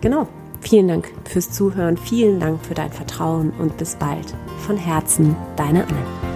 genau, 0.00 0.28
vielen 0.60 0.88
Dank 0.88 1.12
fürs 1.24 1.50
Zuhören, 1.50 1.96
vielen 1.96 2.40
Dank 2.40 2.64
für 2.64 2.74
dein 2.74 2.90
Vertrauen 2.90 3.52
und 3.58 3.76
bis 3.76 3.94
bald. 3.94 4.34
Von 4.66 4.76
Herzen, 4.76 5.36
deine 5.56 5.84
Anne. 5.84 6.31